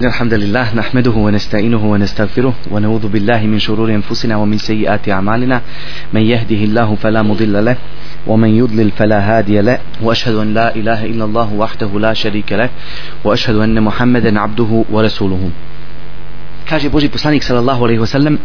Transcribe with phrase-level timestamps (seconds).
[0.00, 5.60] الحمد لله نحمده ونستعينه ونستغفره ونعوذ بالله من شرور أنفسنا ومن سيئات أعمالنا.
[6.12, 7.76] من يهده الله فلا مضل له
[8.26, 9.78] ومن يضلل فلا هادي له.
[10.02, 12.68] وأشهد أن لا إله إلا الله وحده لا شريك له
[13.24, 15.50] وأشهد أن محمدا عبده ورسوله.
[16.70, 18.38] Alejhi ve sellem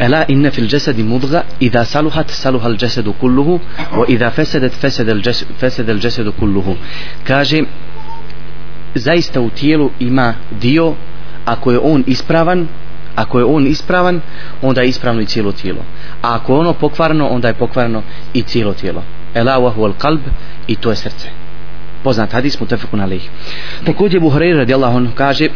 [0.00, 3.60] ela inna fil jasadi mudgha idha saluhat saluha al jasadu kulluhu
[3.98, 6.76] wa idha fasadat fasada al jasad fasada al jasadu kulluhu.
[7.24, 7.66] Kaže
[8.94, 10.94] zaista u tijelu ima dio
[11.44, 12.68] ako je on ispravan
[13.18, 14.20] ako je on ispravan
[14.62, 15.80] onda je ispravno i cijelo tijelo.
[16.22, 18.02] A ako je ono pokvarno onda je pokvarno
[18.34, 19.02] i cijelo tijelo.
[19.34, 20.20] Ela wahu al kalb
[20.66, 21.28] i to je srce.
[22.02, 23.28] Poznat hadis mutafakun alejhi
[23.84, 25.48] takođe Buhari radijallahu anhu kaže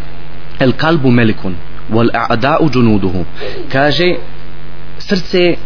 [0.59, 1.55] el kalbu melikun
[1.91, 3.25] wal a'da'u junuduhu.
[3.73, 4.15] Kaže
[4.99, 5.57] srce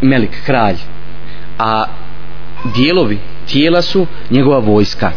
[0.00, 0.76] melik kralj
[1.58, 1.84] a
[2.74, 5.12] dijelovi tijela su njegova vojska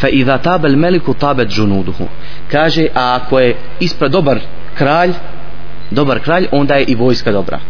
[0.00, 2.08] fa idha taba al maliku tabat junuduhu
[2.50, 4.38] kaže a ako je ispred dobar
[4.74, 5.12] kralj
[5.90, 7.60] dobar kralj onda je i vojska dobra.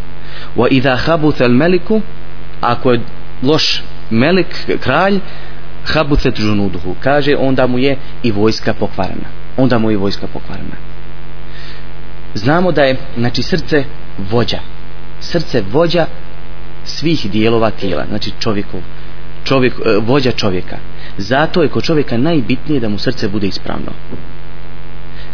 [0.57, 2.01] Wa idha khabutha al maliku
[2.61, 3.01] ako je
[3.43, 5.19] loš melik kralj
[5.85, 9.29] khabuthat junuduhu kaže onda mu je i vojska pokvarena.
[9.57, 10.77] Onda mu je i vojska pokvarena.
[12.35, 13.85] Znamo da je znači srce
[14.31, 14.59] vođa.
[15.21, 16.07] Srce vođa
[16.85, 18.05] svih dijelova tijela.
[18.09, 18.81] Znači čovjekov
[19.45, 20.77] čovjek, e, vođa čovjeka
[21.19, 23.93] zato je kod čovjeka najbitnije da mu srce bude ispravno.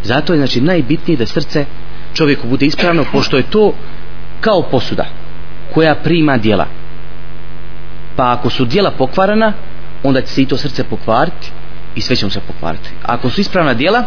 [0.02, 1.64] Zato je znači najbitnije da srce
[2.14, 3.74] čovjeku bude ispravno pošto je to
[4.40, 5.06] kao posuda
[5.74, 6.66] koja prima dijela
[8.16, 9.52] pa ako su dijela pokvarana
[10.02, 11.50] onda će se i to srce pokvariti
[11.94, 12.88] i sve će mu se pokvariti.
[13.02, 14.05] Ako su ispravna dijela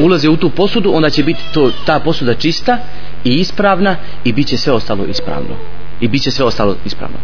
[0.00, 2.78] ulaze u tu posudu onda će biti to, ta posuda čista
[3.24, 5.56] i ispravna i bit će sve ostalo ispravno.
[6.00, 7.16] I bit će sve ostalo ispravno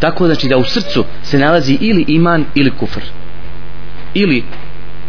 [0.00, 3.00] tako znači da u srcu se nalazi ili iman ili kufr.
[4.14, 4.44] Ili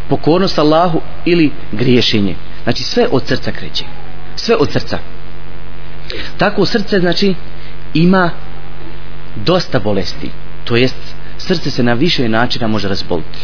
[0.10, 2.36] pokornost Allahu ili griješenje.
[2.64, 3.84] Znači sve od srca kreće.
[4.36, 4.98] Sve od srca.
[6.38, 7.34] Tako srce znači
[7.94, 8.30] ima
[9.36, 10.30] dosta bolesti.
[10.64, 13.40] To jest srce se na više načina može razboliti.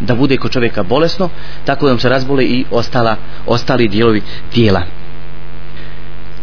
[0.00, 1.28] Da bude kod čovjeka bolesno
[1.64, 3.16] tako da mu se razbole i ostala,
[3.46, 4.22] ostali dijelovi
[4.52, 4.82] tijela.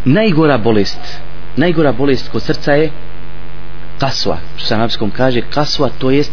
[0.05, 0.99] Najgora bolest
[1.55, 2.91] najgora bolest kod srca je
[3.99, 6.31] kasva što se na arapskom kaže kasva to jest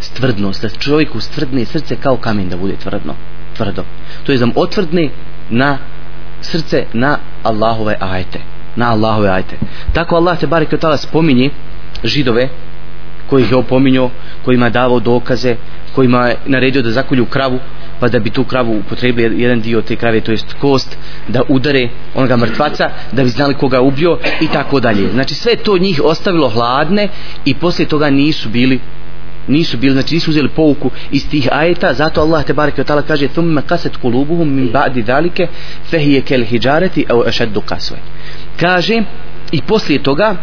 [0.00, 3.14] stvrdnost da čovjeku stvrdne srce kao kamen da bude tvrdno
[3.56, 3.84] tvrdo.
[4.22, 5.10] To je da mu otvrdne
[5.50, 5.78] na
[6.40, 8.40] srce na Allahove ajete
[8.76, 9.56] na Allahove ajete.
[9.92, 11.50] Tako Allah te barek spominje
[12.04, 12.48] židove
[13.30, 14.10] koji je opominjao
[14.44, 15.56] kojima je davao dokaze
[15.94, 17.58] kojima je naredio da zakolju kravu
[18.00, 21.88] pa da bi tu kravu upotrebili jedan dio te krave to jest kost da udare
[22.14, 25.08] onoga mrtvaca da bi znali koga ubio i tako dalje.
[25.12, 27.08] Znači sve to njih ostavilo hladne
[27.44, 28.80] i poslije toga nisu bili
[29.48, 33.02] nisu bili, znači nisu uzeli pouku iz tih ajeta, zato Allah te bareke od tala
[33.02, 35.46] kaže thumma qasat kulubuhum min ba'di dalike
[35.90, 37.96] fehije kal hijarati aw ashaddu kasve
[38.60, 39.02] kaže
[39.52, 40.36] i poslije toga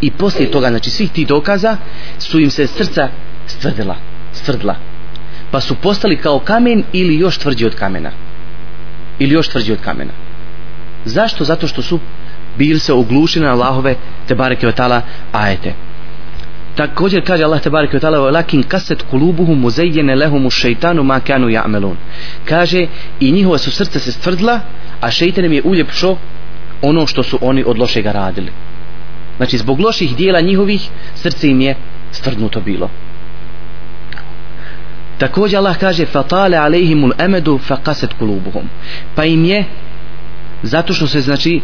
[0.00, 1.76] i poslije toga znači svih tih dokaza
[2.18, 3.08] su im se srca
[3.46, 3.96] stvrdila
[4.32, 4.89] stvrdla
[5.50, 8.10] pa su postali kao kamen ili još tvrđi od kamena?
[9.18, 10.12] Ili još tvrđi od kamena?
[11.04, 11.44] Zašto?
[11.44, 11.98] zato što su
[12.58, 13.94] bili se oglušili na Allahove
[14.28, 15.02] te bareke tala
[15.32, 15.74] ajete.
[16.76, 21.48] Također kaže Allah te bareke od tala lakin kaset kulubuhum muzejjene lehumu šeitanu ma kanu
[21.48, 21.94] ja'melun
[22.44, 22.86] kaže
[23.20, 24.60] i njihova su srca se stvrdla
[25.00, 26.16] a šejtan im je uljepšo
[26.82, 28.52] ono što su oni od lošega radili.
[29.36, 31.74] Znači zbog loših dijela njihovih srce im je
[32.12, 32.90] stvrdnuto bilo
[35.20, 38.68] također Allah kaže fatale alejhimul emedu faqasat kulubuhum.
[39.14, 39.64] Pa im je
[40.62, 41.60] zato što se znači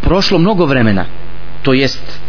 [0.00, 1.04] prošlo mnogo vremena
[1.62, 2.20] to jest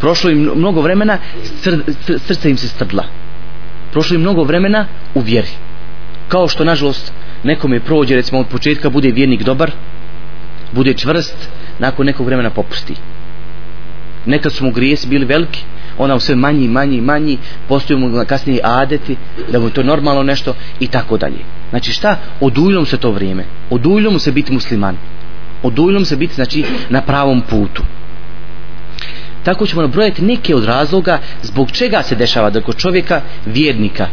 [0.00, 1.82] prošlo im mnogo vremena sr,
[2.18, 3.04] srce im se strdla.
[3.92, 5.52] Prošlo im mnogo vremena u vjeri.
[6.28, 9.70] Kao što nažalost nekome prođe recimo od početka bude vjernik dobar
[10.72, 11.48] bude čvrst
[11.78, 12.94] nakon nekog vremena popusti.
[14.26, 15.64] Nekad su mu grijesi bili veliki
[15.98, 19.16] ona u sve manji, manji, manji postoju mu kasnije adeti
[19.52, 21.38] da mu to normalno nešto i tako dalje.
[21.70, 23.44] Znači šta, oduljilo mu se to vrijeme.
[23.70, 24.96] Oduljilo mu se biti musliman.
[25.62, 27.82] Oduljilo mu se biti znači na pravom putu.
[29.42, 34.06] Tako ćemo nabrojati neke od razloga zbog čega se dešava da kod čovjeka vjernika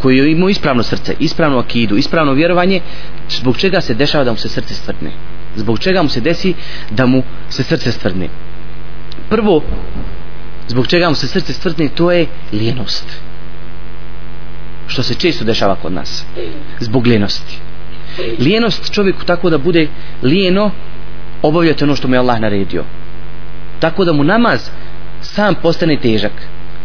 [0.00, 2.80] koji je imao ispravno srce, ispravnu akidu, ispravno vjerovanje,
[3.28, 5.10] zbog čega se dešava da mu se srce stvrdne.
[5.56, 6.54] Zbog čega mu se desi
[6.90, 8.28] da mu se srce stvrdne.
[9.28, 9.62] Prvo,
[10.70, 13.06] zbog čega mu se srce stvrtne to je lijenost.
[14.86, 16.24] Što se često dešava kod nas.
[16.80, 17.58] Zbog lijenosti.
[18.38, 19.88] Lijenost čovjeku tako da bude
[20.22, 20.70] lijeno
[21.42, 22.84] obavljati ono što mu je Allah naredio.
[23.80, 24.70] Tako da mu namaz
[25.22, 26.32] sam postane težak.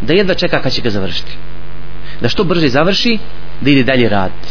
[0.01, 1.37] Da jedva čeka kad će ga završiti.
[2.21, 3.17] Da što brže završi,
[3.61, 4.49] da ide dalje raditi.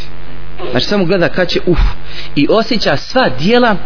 [0.70, 1.80] znači samo gleda kad će uf
[2.36, 3.76] i osjeća sva dijela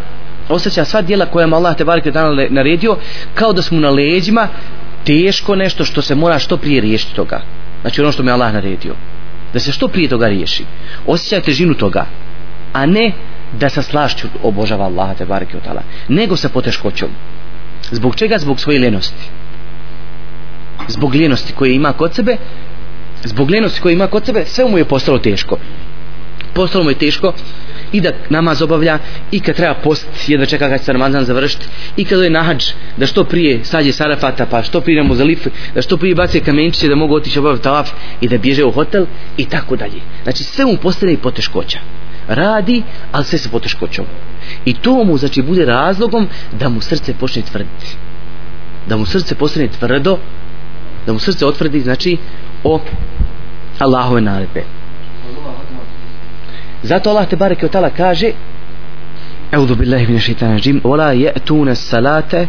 [0.49, 2.05] osjeća sva dijela koja mu Allah te barek
[2.49, 2.97] naredio
[3.33, 4.47] kao da smo na leđima
[5.03, 7.41] teško nešto što se mora što prije riješiti toga.
[7.81, 8.95] Znači ono što mi Allah naredio.
[9.53, 10.63] Da se što prije toga riješi.
[11.07, 12.05] Osjećaj težinu toga.
[12.73, 13.11] A ne
[13.59, 17.09] da sa slašću obožava Allah te bareke utala nego sa poteškoćom.
[17.91, 18.37] Zbog čega?
[18.37, 19.29] Zbog svoje ljenosti.
[20.87, 22.37] Zbog ljenosti koje ima kod sebe
[23.23, 25.57] zbog ljenosti koje ima kod sebe sve mu je postalo teško.
[26.53, 27.33] Postalo mu je teško
[27.91, 28.99] i da namaz obavlja
[29.31, 31.65] i kad treba post jedva čeka kad se Ramazan završiti
[31.97, 32.65] i kad je nahađ
[32.97, 36.87] da što prije sađe Sarafata pa što prije mu zalif da što prije bace kamenčiće
[36.87, 37.89] da mogu otići obaviti tavaf
[38.21, 39.05] i da bježe u hotel
[39.37, 40.01] i tako dalje.
[40.23, 41.79] Znači sve mu postane i poteškoća.
[42.27, 44.05] Radi ali sve se poteškoćom.
[44.65, 46.27] I to mu znači bude razlogom
[46.59, 47.95] da mu srce počne tvrditi.
[48.87, 50.17] Da mu srce postane tvrdo
[51.05, 52.17] da mu srce otvrdi znači
[52.63, 52.79] o
[53.79, 54.78] Allahove naredbe
[56.83, 58.31] zato Allah te bareke od tala kaže
[59.51, 62.47] Eudu billahi min shaitan rajim Wala je'tuna salate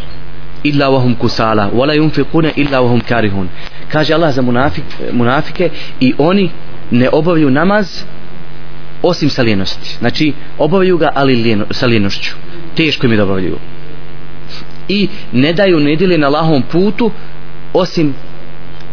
[0.63, 3.49] illa wahum kusala Wala yunfiquna illa wahum karihun.
[3.91, 5.69] Kaže Allah za munafik, munafike
[5.99, 6.49] I oni
[6.91, 8.03] ne obavljaju namaz
[9.01, 12.31] Osim sa lijenosti Znači obavljaju ga ali lijeno, sa lijenošću.
[12.75, 13.57] Teško im je da obavljaju.
[14.87, 17.11] I ne daju nedjelje na lahom putu
[17.73, 18.13] Osim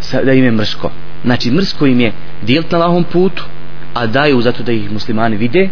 [0.01, 0.91] sa, da im je mrsko.
[1.25, 2.13] Znači mrsko im je
[2.43, 3.45] dijeliti na lahom putu
[3.95, 5.71] a daju zato da ih muslimani vide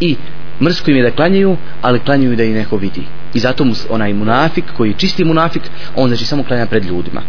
[0.00, 0.16] i
[0.60, 3.02] mrsko im je da klanjaju ali klanjaju da ih neko vidi.
[3.34, 5.62] I zato onaj munafik koji je čisti munafik
[5.96, 7.22] on znači samo klanja pred ljudima.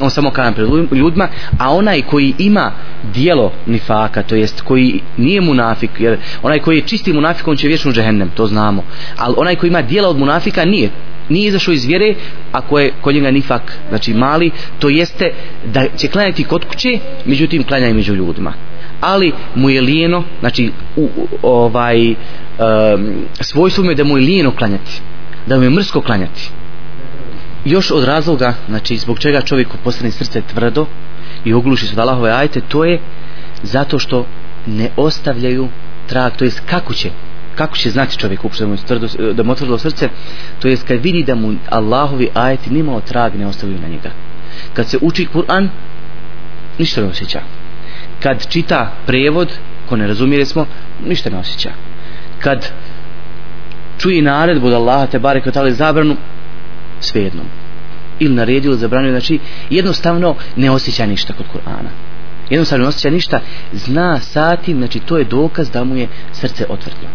[0.00, 1.28] On samo klanja pred ljudima
[1.58, 2.72] a onaj koji ima
[3.14, 7.68] dijelo nifaka to jest koji nije munafik jer onaj koji je čisti munafik on će
[7.68, 8.84] vječno džehennem to znamo.
[9.16, 10.90] Ali onaj koji ima dijela od munafika nije.
[11.28, 12.14] Nije izašao iz vjere
[12.52, 15.32] ako je kod njega nifak znači mali to jeste
[15.72, 18.52] da će klanjati kod kuće međutim klanja i među ljudima
[19.00, 21.08] ali mu je lijeno znači u,
[21.42, 22.16] ovaj um,
[23.40, 25.00] svojstvo mu je da mu je lijeno klanjati
[25.46, 26.50] da mu je mrsko klanjati.
[27.64, 30.86] Još od razloga znači zbog čega čovjeku postane srce tvrdo
[31.44, 33.00] i ogluši se od Allahove ajte to je
[33.62, 34.26] zato što
[34.66, 35.68] ne ostavljaju
[36.06, 37.10] trag to jest kako će
[37.54, 40.08] kako će znati čovjek uopšte da mu, tvrdo, da mu otvrdilo srce
[40.58, 44.10] to jest kad vidi da mu Allahovi ajeti nimao trag ne ostavljaju na njega.
[44.74, 45.68] Kad se uči Kur'an
[46.78, 47.40] ništa ne osjeća
[48.22, 49.48] kad čita prevod
[49.88, 50.66] ko ne razumije smo
[51.06, 51.70] ništa ne osjeća.
[52.38, 52.72] Kad
[53.98, 56.16] čuje naredbu od Allaha te barek od zabranu
[57.00, 57.42] svejedno.
[58.18, 59.38] Ili naredio ili zabranio znači
[59.70, 61.90] jednostavno ne osjeća ništa kod Kur'ana.
[62.50, 63.40] Jednostavno ne osjeća ništa.
[63.72, 67.10] Zna sati znači to je dokaz da mu je srce otvrdilo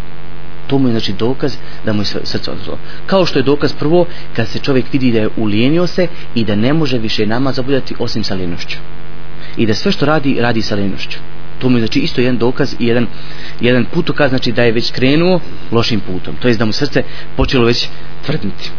[0.66, 4.06] to mu je znači dokaz da mu je srce otvrdilo kao što je dokaz prvo
[4.36, 7.94] kad se čovjek vidi da je ulijenio se i da ne može više nama obavljati
[7.98, 8.78] osim sa ljenošću
[9.56, 11.18] i da sve što radi, radi sa lenošću.
[11.58, 13.06] To mu je znači isto jedan dokaz i jedan,
[13.60, 15.40] jedan putokaz, znači da je već krenuo
[15.72, 16.36] lošim putom.
[16.40, 17.02] To je da mu srce
[17.36, 17.88] počelo već
[18.26, 18.70] tvrdniti.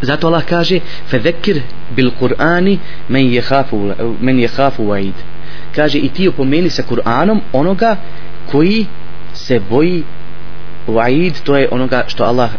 [0.00, 1.62] Zato Allah kaže fedekir
[1.96, 3.42] bil Kur'ani men je
[4.20, 5.14] men je hafu vaid.
[5.74, 7.96] Kaže i ti opomeni sa Kur'anom onoga
[8.50, 8.86] koji
[9.32, 10.04] se boji
[10.86, 12.50] vaid, to je onoga što Allah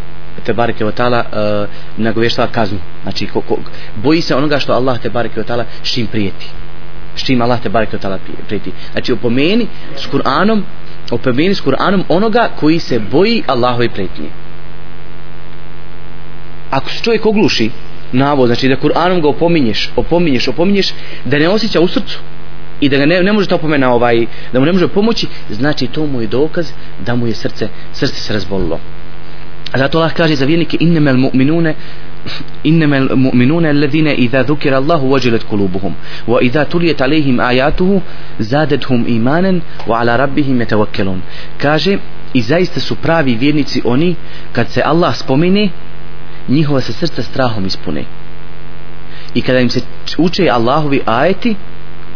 [0.44, 2.80] te bareke ve taala uh, nagovještava kaznu.
[3.04, 3.58] Znači ko, ko,
[3.96, 6.48] boji se onoga što Allah te bareke ve taala šim prijeti
[7.18, 8.72] s čim Allah te barek tala priti.
[8.92, 10.62] Znači opomeni s Kur'anom,
[11.12, 14.30] opomeni s Kur'anom onoga koji se boji Allahove pretnje.
[16.70, 17.70] Ako se čovjek ogluši
[18.12, 20.94] navod, znači da Kur'anom ga opominješ, opominješ, opominješ,
[21.26, 22.20] da ne osjeća u srcu
[22.80, 25.88] i da ga ne, ne može ta opomena ovaj, da mu ne može pomoći, znači
[25.88, 26.72] to mu je dokaz
[27.06, 28.80] da mu je srce, srce se razbolilo.
[29.72, 31.74] A zato Allah kaže za vjernike innemel mu'minune
[32.67, 35.95] إنما المؤمنون الذين إذا ذكر الله وجلت قلوبهم
[36.29, 38.01] وإذا تليت عليهم آياته
[38.41, 41.21] زادتهم إيمانا وعلى ربهم يتوكلون
[41.59, 41.99] kaže
[42.35, 44.15] i zaista su pravi vjernici oni
[44.53, 45.69] kad se Allah spomene
[46.49, 48.05] njihova se srca strahom ispune
[49.35, 49.81] i kada im se
[50.19, 51.55] uče Allahovi ajeti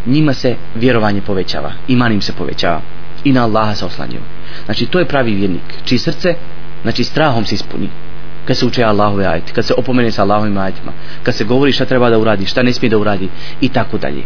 [0.06, 2.80] njima se vjerovanje povećava iman im se povećava
[3.24, 4.20] i na Allaha se oslanjuju
[4.64, 6.34] znači to je pravi vjernik čiji srce
[6.82, 7.88] znači strahom se ispuni
[8.45, 10.91] kad se uče Allahove ajeti, kad se opomene sa Allahovim ajetima,
[11.23, 13.29] kad se govori šta treba da uradi, šta ne smije da uradi
[13.61, 14.23] i tako dalje.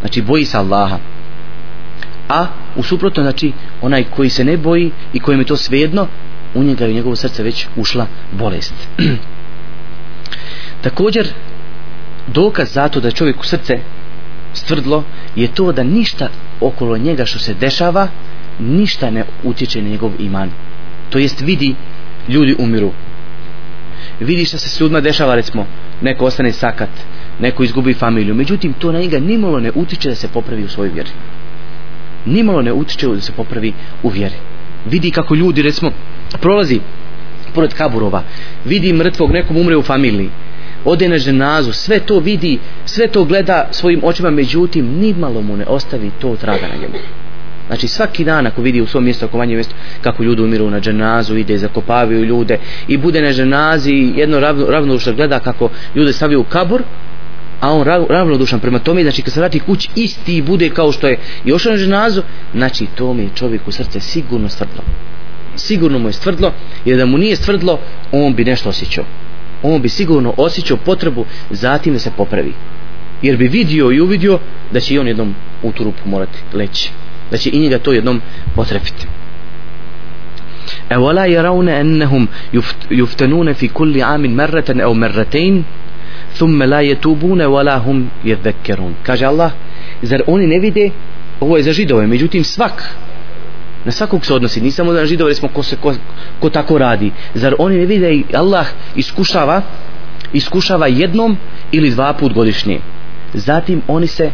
[0.00, 0.98] Znači boji se Allaha.
[2.28, 2.46] A
[2.76, 6.06] u suprotno, znači onaj koji se ne boji i kojem je to svejedno,
[6.54, 8.74] u njega i u njegovo srce već ušla bolest.
[10.82, 11.28] Također,
[12.26, 13.78] dokaz zato da čovjeku srce
[14.54, 15.04] stvrdlo
[15.36, 16.28] je to da ništa
[16.60, 18.08] okolo njega što se dešava,
[18.58, 20.50] ništa ne utječe na njegov iman.
[21.10, 21.74] To jest vidi
[22.28, 22.90] ljudi umiru,
[24.20, 25.66] vidi šta se s ljudima dešava recimo
[26.02, 26.90] neko ostane sakat
[27.40, 28.34] neko izgubi familiju.
[28.34, 31.10] Međutim to na njega nimalo ne utiče da se popravi u svojoj vjeri.
[32.26, 34.34] Nimalo ne utiče da se popravi u vjeri.
[34.86, 35.90] Vidi kako ljudi recimo
[36.40, 36.80] prolazi
[37.54, 38.22] pored kaburova
[38.64, 40.30] vidi mrtvog nekom umre u familiji
[40.84, 45.64] ode na ženazu sve to vidi sve to gleda svojim očima međutim nimalo mu ne
[45.66, 46.94] ostavi to traga na njemu.
[47.72, 50.80] Znači svaki dan ako vidi u svom mjestu, ako manje mjestu, kako ljudi umiru na
[50.80, 56.40] dženazu, ide, zakopavaju ljude i bude na dženazi jedno ravno, ravnodušno gleda kako ljude stavio
[56.40, 56.82] u kabur,
[57.60, 61.08] a on rav, ravnodušan prema tome, znači kad se vrati kuć isti bude kao što
[61.08, 62.22] je još na dženazu,
[62.54, 64.82] znači to mi je čovjek u srce sigurno stvrdlo.
[65.56, 66.52] Sigurno mu je stvrdlo,
[66.84, 67.78] jer da mu nije stvrdlo,
[68.12, 69.04] on bi nešto osjećao.
[69.62, 72.52] On bi sigurno osjećao potrebu zatim da se popravi.
[73.22, 74.38] Jer bi vidio i uvidio
[74.72, 76.90] da će i on jednom u tu rupu morati leći
[77.31, 78.21] da će i njega to jednom
[78.55, 79.07] potrepiti
[80.91, 82.27] أولا يرون أنهم
[82.91, 85.63] يفتنون في كل عام مرة أو مرتين
[86.33, 89.51] ثم لا يتوبون ولا هم يذكرون kaže Allah
[90.03, 90.91] zar oni ne vide
[91.39, 92.83] ovo je za židove međutim svak
[93.85, 95.93] na svakog se odnosi nisam samo za židove recimo ko, se, ko,
[96.39, 99.61] ko tako radi zar oni ne vide Allah iskušava
[100.33, 101.37] iskušava jednom
[101.71, 102.79] ili dva put godišnje
[103.33, 104.31] zatim oni se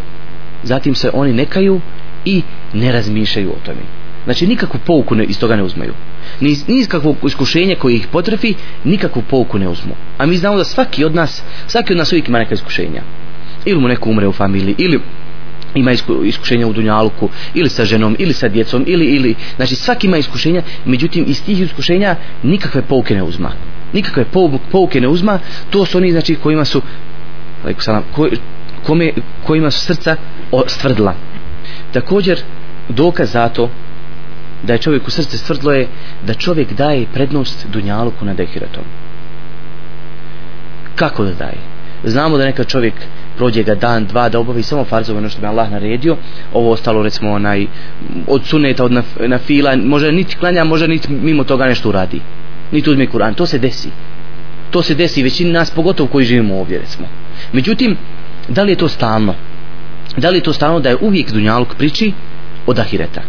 [0.63, 1.81] zatim se oni nekaju
[2.28, 2.42] i
[2.72, 3.80] ne razmišljaju o tome.
[4.24, 5.94] Znači nikakvu pouku ne, iz toga ne uzmaju.
[6.40, 8.54] Ni, ni iz kakvog iskušenja koje ih potrefi
[8.84, 9.94] nikakvu pouku ne uzmu.
[10.18, 13.02] A mi znamo da svaki od nas svaki od nas uvijek ima neka iskušenja.
[13.64, 15.00] Ili mu neko umre u familiji ili
[15.74, 15.92] ima
[16.24, 20.62] iskušenja u dunjaluku ili sa ženom ili sa djecom ili ili znači svaki ima iskušenja
[20.84, 23.52] međutim iz tih iskušenja nikakve pouke ne uzma.
[23.92, 24.24] Nikakve
[24.70, 25.38] pouke ne uzma.
[25.70, 26.82] To su oni znači kojima su
[28.82, 29.12] kome,
[29.46, 30.16] kojima su srca
[30.66, 31.14] stvrdila
[31.92, 32.38] također
[32.88, 33.70] dokaz za to
[34.62, 35.88] da je čovjek u srce stvrdlo je
[36.26, 38.84] da čovjek daje prednost dunjaluku nad ehiratom
[40.98, 41.58] kako da daje?
[42.04, 42.94] Znamo da neka čovjek
[43.36, 46.16] prođe ga dan, dva da obavi samo farzove ono što bi Allah naredio.
[46.52, 47.66] Ovo ostalo recimo onaj
[48.26, 48.92] od suneta, od
[49.26, 52.20] na fila može niti klanja, može niti mimo toga nešto uradi.
[52.72, 53.88] Niti uzme Kur'an, to se desi.
[54.70, 57.08] To se desi većini nas pogotovo koji živimo ovdje recimo.
[57.52, 57.96] Međutim
[58.48, 59.34] da li je to stalno?
[60.16, 62.12] Da li je to stano da je uvijek dunjaluk priči
[62.66, 63.20] od ahireta?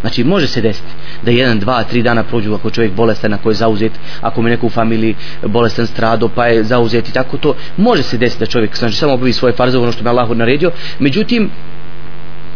[0.00, 0.88] Znači može se desiti
[1.22, 4.66] da jedan, dva, tri dana prođu ako čovjek bolestan, ako je zauzet ako mi neko
[4.66, 8.76] u familiji bolestan strado pa je zauzet i tako to može se desiti da čovjek
[8.76, 10.70] znači samo obavi svoje farze ono što me Allah naredio.
[10.98, 11.50] Međutim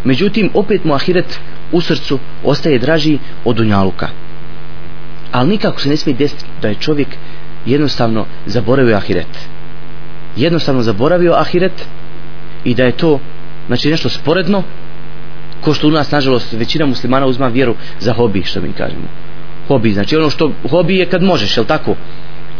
[0.05, 1.41] međutim opet mu ahiret
[1.73, 4.09] u srcu ostaje draži od dunjaluka.
[5.33, 7.09] Ali nikako se ne smije desiti da je čovjek
[7.67, 9.49] jednostavno zaboravio ahiret.
[10.37, 11.87] Jednostavno zaboravio ahiret
[12.64, 13.21] i da je to
[13.66, 14.62] znači nešto sporedno
[15.61, 19.09] ko što u nas nažalost većina muslimana uzma vjeru za hobi što mi kažemo.
[19.69, 21.97] Hobi znači ono što hobi je kad možeš jel tako?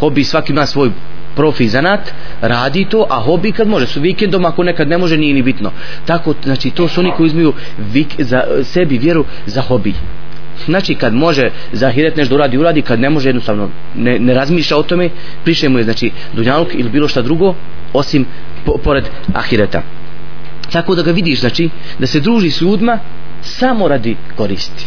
[0.00, 0.90] Hobi svaki ima svoj
[1.37, 3.87] profi zanat radi to a hobi kad može.
[3.87, 5.71] Su vikendom ako nekad ne može nije ni bitno.
[6.06, 7.52] Tako znači to su oni koji uzmiju
[7.92, 9.94] vik, za sebi vjeru za hobi.
[10.66, 14.76] Znači kad može za hiret nešto uradi uradi kad ne može jednostavno ne, ne razmišlja
[14.76, 15.11] o tome
[15.44, 17.54] priše mu je znači dunjaluk ili bilo šta drugo
[17.92, 18.26] osim
[18.64, 19.04] po, pored
[19.35, 19.82] ahireta
[20.72, 22.98] tako da ga vidiš znači da se druži s ljudima
[23.42, 24.86] samo radi koristi.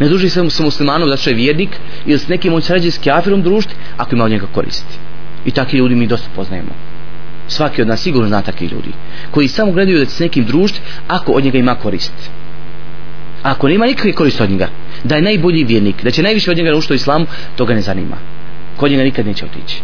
[0.00, 1.70] Ne druži se sa muslimanom zato što je vjernik
[2.06, 4.98] ili s nekim on sređe s kafirom družiti ako ima od njega koristi.
[5.44, 6.70] I takvi ljudi mi dosta poznajemo.
[7.48, 8.92] Svaki od nas sigurno zna takvi ljudi
[9.30, 12.12] koji samo gledaju da će s nekim družiti ako od njega ima korist.
[13.42, 14.68] Ako nema nikakve koriste od njega
[15.04, 17.80] da je najbolji vjernik da će najviše od njega naučiti u islamu to ga ne
[17.80, 18.16] zanima.
[18.76, 19.82] Kod njega nikad neće otići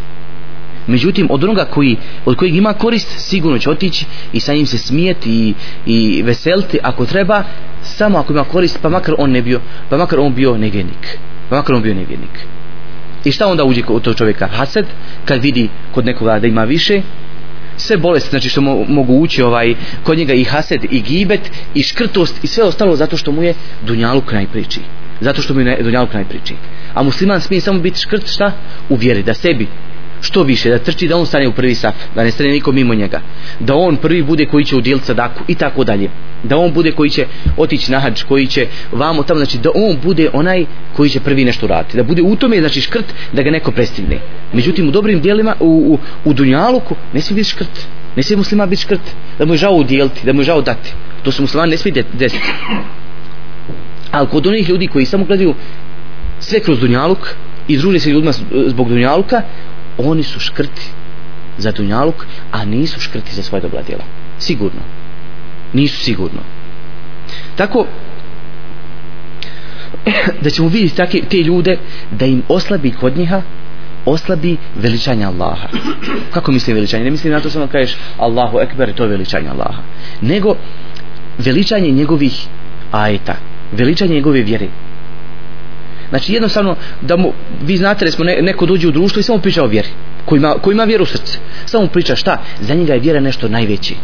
[0.91, 4.79] međutim od onoga koji, od kojeg ima korist sigurno će otići i sa njim se
[4.79, 5.55] smijeti i,
[5.87, 7.45] i veseliti ako treba
[7.83, 11.19] samo ako ima korist pa makar on ne bio pa makar on bio nevjernik
[11.49, 12.47] pa makar on bio nevjernik
[13.25, 14.47] i šta onda uđe kod tog čovjeka?
[14.47, 14.87] Hased
[15.25, 17.03] kad vidi kod nekoga da ima više?
[17.77, 21.83] Sve bolesti znači što mo, mogu ući ovaj kod njega i hased i gibet i
[21.83, 23.55] škrtost i sve ostalo zato što mu je
[23.87, 24.81] dunjaluk najpriči
[25.21, 26.55] zato što mu je dunjaluk najpriči
[26.95, 28.53] a musliman smije samo biti škrt šta?
[28.89, 29.69] U vjeri da sebi
[30.21, 32.95] što više da trči da on stane u prvi saf da ne stane niko mimo
[32.95, 33.21] njega.
[33.61, 36.11] Da on prvi bude koji će udjeliti sadaku i tako dalje.
[36.43, 39.97] Da on bude koji će otići na hađ koji će vamo tamo znači da on
[40.03, 40.65] bude onaj
[40.97, 41.97] koji će prvi nešto raditi.
[41.97, 44.19] Da bude u tome znači škrt da ga neko prestigne.
[44.53, 47.87] Međutim u dobrim dijelima u, u, u dunjaluku ne smije biti škrt.
[48.17, 49.15] Ne smije muslima biti škrt.
[49.39, 50.93] Da mu je žao udjeliti da mu je žao dati.
[51.23, 52.53] To su musliman ne smije desiti.
[54.11, 55.55] Ali kod onih ljudi koji samo gledaju
[56.41, 57.35] sve kroz dunjaluk
[57.69, 58.33] i druže se ljudima
[58.67, 59.43] zbog dunjaluka
[60.01, 60.87] oni su škrti
[61.59, 64.05] za dunjaluk a nisu škrti za svoje dobra djela.
[64.39, 64.81] Sigurno.
[65.73, 66.41] Nisu sigurno.
[67.57, 67.87] Tako
[70.43, 71.79] da ćemo vidjeti take, te ljude
[72.11, 73.43] da im oslabi kod njiha
[74.05, 75.69] oslabi veličanje Allaha.
[76.35, 77.05] Kako mislim veličanje?
[77.05, 79.83] Ne mislim na to samo kažeš Allahu ekber to je veličanje Allaha.
[80.21, 80.55] Nego
[81.39, 82.47] veličanje njegovih
[82.93, 83.37] ajeta
[83.73, 84.69] veličanje njegove vjere
[86.11, 89.39] znači jednostavno da mu vi znate da smo ne, neko dođe u društvo i samo
[89.39, 89.89] priča o vjeri
[90.25, 91.39] ko ima, ko ima vjeru u srce.
[91.67, 92.43] Samo priča šta?
[92.61, 93.95] Za njega je vjera nešto najveći.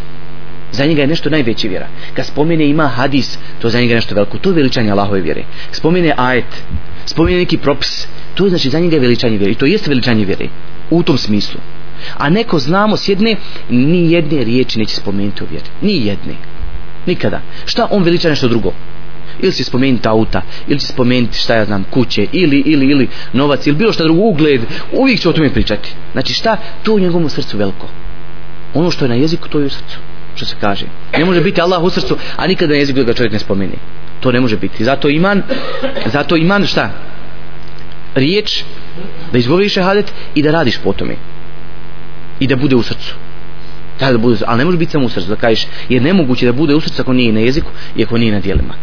[0.72, 1.86] Za njega je nešto najveći vjera.
[2.14, 4.38] Kad spomene ima hadis to za njega je nešto veliko.
[4.38, 5.44] To je veličanje Allahove vjere.
[5.72, 6.62] Spomene ajet
[7.06, 9.52] spomene neki propis to je znači za njega je veličanje vjere.
[9.52, 10.48] I to jeste veličanje vjere
[10.90, 11.60] u tom smislu.
[12.16, 13.36] A neko znamo s jedne
[13.70, 15.66] ni jedne riječi neće spomenuti o vjeri.
[15.82, 16.34] Ni jedne.
[17.06, 17.40] Nikada.
[17.64, 18.72] Šta on veliča nešto drugo?
[19.40, 23.66] Ili će spomenuti auta ili će spomenuti šta ja znam kuće ili ili ili novac
[23.66, 24.60] ili bilo šta drugo ugled.
[24.92, 25.92] Uvijek će o tome pričati.
[26.12, 26.56] Znači šta?
[26.82, 27.88] To u njegovom srcu veliko.
[28.74, 29.98] Ono što je na jeziku to je u srcu
[30.36, 30.86] što se kaže.
[31.18, 33.78] Ne može biti Allah u srcu a nikada na jeziku da ga čovjek ne spomeni.
[34.20, 34.84] To ne može biti.
[34.84, 35.42] Zato iman
[36.06, 36.90] zato iman šta?
[38.14, 38.64] Riječ
[39.32, 41.16] da izgovoriš šehadet i da radiš po tome.
[42.40, 43.14] I da bude u srcu.
[44.00, 46.52] Da, da bude, ali ne može biti samo u srcu da kažeš jer nemoguće da
[46.52, 48.74] bude u srcu ako nije na jeziku i ako nije na dijelima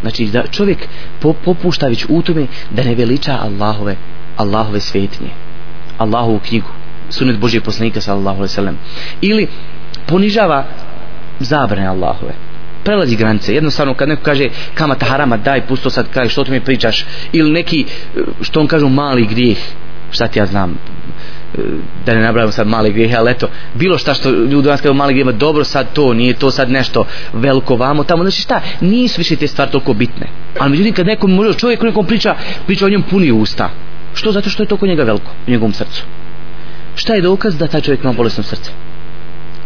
[0.00, 0.88] znači da čovjek
[1.44, 3.96] popušta već u tome da ne veliča Allahove
[4.36, 5.30] Allahove svetinje
[5.98, 6.68] Allahovu knjigu
[7.10, 8.78] sunet Božije poslanika sallallahu alaihi sallam.
[9.20, 9.46] Ili
[10.06, 10.64] ponižava
[11.38, 12.34] zabrane Allahove.
[12.84, 13.54] Prelazi granice.
[13.54, 17.04] Jednostavno kad neko kaže kamata harama daj pusto sad kaj što ti mi pričaš?
[17.32, 17.84] Ili neki
[18.40, 19.58] što on kažu mali grijeh.
[20.10, 20.78] Šta ti ja znam?
[22.06, 25.14] Da ne nabravimo sad mali grijeh ali eto bilo šta što ljudi nas kažu mali
[25.14, 28.22] grijehe, dobro sad to nije to sad nešto veliko vamo tamo.
[28.22, 30.26] Znači šta nisu više te stvari toliko bitne.
[30.58, 32.34] Ali međutim kad nekom možda čovjek nekom priča
[32.66, 33.70] priča o njemu puni usta.
[34.14, 34.32] Što?
[34.32, 36.04] Zato što je to kod njega veliko u njegovom srcu.
[36.94, 38.70] Šta je dokaz da taj čovjek ima bolesno srce?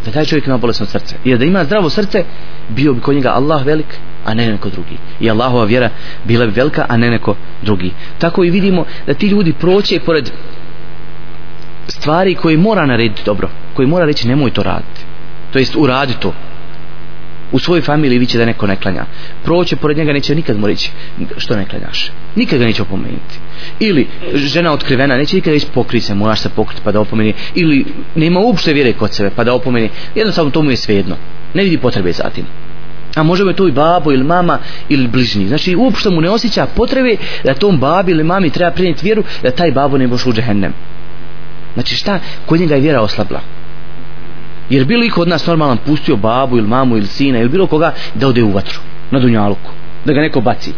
[0.05, 1.15] Da taj čovjek ima bolesno srce.
[1.23, 2.23] Jer da ima zdravo srce
[2.69, 4.97] bio bi kod njega Allah velik a ne neko drugi.
[5.19, 5.89] I Allahova vjera
[6.25, 7.91] bila bi velika a ne neko drugi.
[8.17, 10.31] Tako i vidimo da ti ljudi proće pored
[11.87, 15.01] stvari koje mora narediti dobro koji mora reći nemoj to raditi.
[15.51, 16.33] To jest uradi to.
[17.51, 19.05] U svojoj familiji viće da neko ne klanja.
[19.43, 20.91] Proće pored njega neće nikad mu reći
[21.37, 22.11] što ne klanjaš?
[22.35, 23.39] Nikad ga neće opomenuti.
[23.79, 27.33] Ili žena otkrivena neće nikad reći pokri se moraš se pokriti pa da opomeni.
[27.55, 29.89] Ili nema uopšte vjere kod sebe pa da opomeni.
[30.15, 31.15] Jednostavno to mu je svejedno.
[31.53, 32.45] Ne vidi potrebe za tim.
[33.15, 35.47] A može je to i babo ili mama ili bližnji.
[35.47, 39.51] Znači uopšte mu ne osjeća potrebe da tom babi ili mami treba prinijeti vjeru da
[39.51, 40.73] taj babo ne boš u džehennem
[41.73, 42.19] znači šta?
[42.45, 43.39] Kod njega je vjera oslabla.
[44.69, 47.93] Jer bilo iko od nas normalan pustio babu ili mamu ili sina ili bilo koga
[48.15, 48.79] da ode u vatru
[49.11, 49.71] na dunjaluku
[50.05, 50.73] da ga neko baci?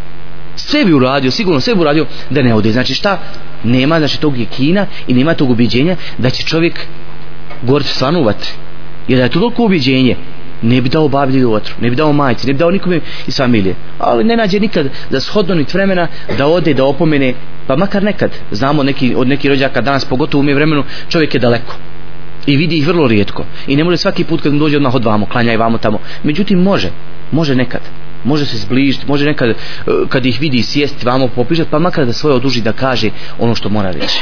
[0.56, 2.72] Sve bi uradio sigurno sve bi uradio da ne ode.
[2.72, 3.18] Znači šta?
[3.64, 6.86] Nema znači tog jekina i nema tog ubiđenja da će čovjek
[7.62, 8.50] goriti stvarno u vatri.
[9.08, 10.16] Jer da je to toliko ubiđenje
[10.62, 13.36] ne bi dao babi u vatru, ne bi dao majci, ne bi dao nikome iz
[13.36, 13.74] familije.
[13.98, 17.34] Ali ne nađe nikad za shodno nit vremena da ode, da opomene,
[17.66, 18.30] pa makar nekad.
[18.50, 21.76] Znamo neki, od nekih rođaka danas, pogotovo u mi vremenu, čovjek je daleko.
[22.46, 23.44] I vidi ih vrlo rijetko.
[23.66, 25.98] I ne može svaki put kad dođe odmah od vamo, klanja i vamo tamo.
[26.22, 26.90] Međutim, može.
[27.32, 27.80] Može nekad.
[28.24, 29.54] Može se zbližiti, može nekad eh,
[30.08, 33.68] kad ih vidi sjesti vamo popišati, pa makar da svoje oduži da kaže ono što
[33.68, 34.20] mora reći.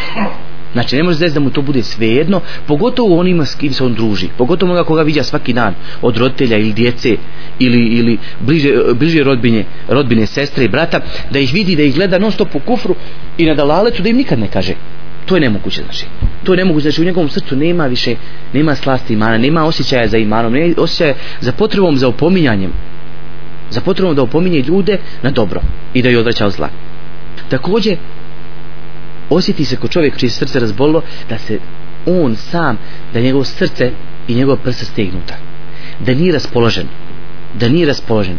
[0.74, 3.94] Znači ne može znači da mu to bude svejedno, pogotovo onima s kim se on
[3.94, 7.16] druži, pogotovo onoga koga vidja svaki dan od roditelja ili djece
[7.58, 11.94] ili, ili bliže, eh, bliže rodbine, rodbine, sestre i brata, da ih vidi, da ih
[11.94, 12.94] gleda non stop u kufru
[13.38, 14.74] i na dalaletu da im nikad ne kaže.
[15.26, 16.06] To je nemoguće znači.
[16.44, 18.16] To je nemoguće znači u njegovom srcu nema više,
[18.52, 22.72] nema slasti imana, nema osjećaja za imanom, nema osjećaja za potrebom za opominjanjem.
[23.70, 25.60] Za potrebom da opominje ljude na dobro
[25.94, 26.68] i da ih odvraća od zla.
[27.48, 27.96] Također,
[29.36, 31.58] osjeti se ko čovjek čije srce razbolilo da se
[32.06, 32.78] on sam
[33.12, 33.90] da njegovo srce
[34.28, 35.34] i njegova prsa stegnuta
[36.00, 36.86] da nije raspoložen.
[37.54, 38.38] Da nije raspoložen.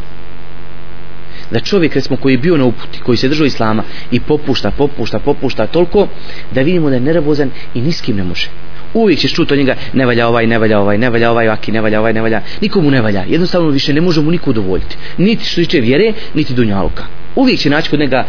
[1.51, 5.19] Da čovjek recimo koji je bio na uputi koji se držao islama i popušta, popušta,
[5.19, 6.07] popušta toliko
[6.51, 8.47] da vidimo da je nervozan i niskim ne može.
[8.93, 11.71] Uvijek ćeš čuti od njega ne valja ovaj, ne valja ovaj, ne valja ovaj, aki,
[11.71, 12.41] ne valja ovaj, ne valja.
[12.61, 14.97] Nikomu ne valja, jednostavno više ne možemo niko udovoljiti.
[15.17, 17.03] Niti što tiče vjere, niti dunjaluka
[17.35, 18.25] uvijek će naći kod njega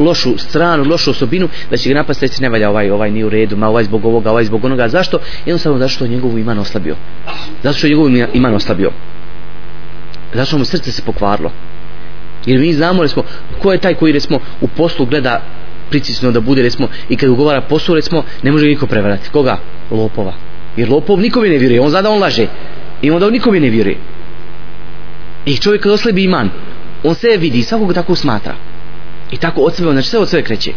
[0.00, 3.28] lošu stranu, lošu osobinu da će ga napast reći ne valja ovaj, ovaj nije u
[3.28, 4.88] redu ma ovaj zbog ovoga, ovaj zbog onoga.
[4.88, 5.18] Zašto?
[5.46, 6.96] jednostavno zašto je njegovu iman oslabio.
[7.62, 8.90] Zato što je njegovu iman oslabio.
[10.34, 11.50] Zašto mu srce se pokvarilo.
[12.46, 13.24] jer mi znamo recimo,
[13.62, 15.42] ko je taj koji recimo, u poslu gleda
[15.90, 19.30] pricisno da bude recimo, i kad ugovara poslu recimo, ne može niko prevarati.
[19.30, 19.58] Koga?
[19.90, 20.32] lopova.
[20.76, 22.46] Jer lopov nikome ne vjeruje, on zna da on laže.
[23.02, 23.96] I onda on nikome ne vjeruje.
[25.46, 26.50] I čovjek kad oslabi iman
[27.08, 28.54] on sve vidi, svakog tako smatra.
[29.30, 30.72] I tako od sebe, znači sve od sebe kreće.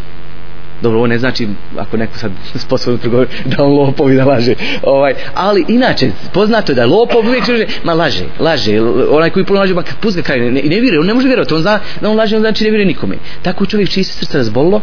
[0.82, 2.32] Dobro, ovo ne znači, ako neko sad
[2.66, 4.54] sposobno trgovi, da on lopov i da laže.
[4.84, 8.82] Ovaj, ali inače, poznato je da lopov uvijek laže, ma laže, laže.
[9.10, 11.54] Onaj koji puno laže, ma pust ga kraj, ne, ne vjeruje, on ne može vjerovati,
[11.54, 13.18] on zna da on laže, on znači ne vjeruje nikome.
[13.42, 14.82] Tako čovjek čiji se srce razbolilo,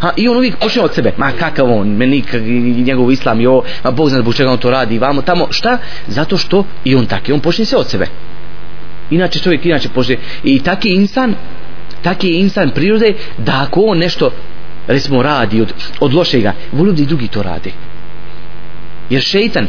[0.00, 2.24] Ha, I on uvijek počne od sebe, ma kakav on, meni
[2.86, 5.78] njegov islam i ovo, ma Bog zna zbog čega on to radi, vamo tamo, šta?
[6.06, 8.06] Zato što i on tako, on počne sve od sebe
[9.10, 10.16] inače čovjek inače pože.
[10.44, 11.34] I taki insan
[12.02, 14.30] taki insan prirode da ako on nešto
[14.86, 17.70] recimo radi od, od lošega volio da i drugi to rade
[19.10, 19.66] jer šeitan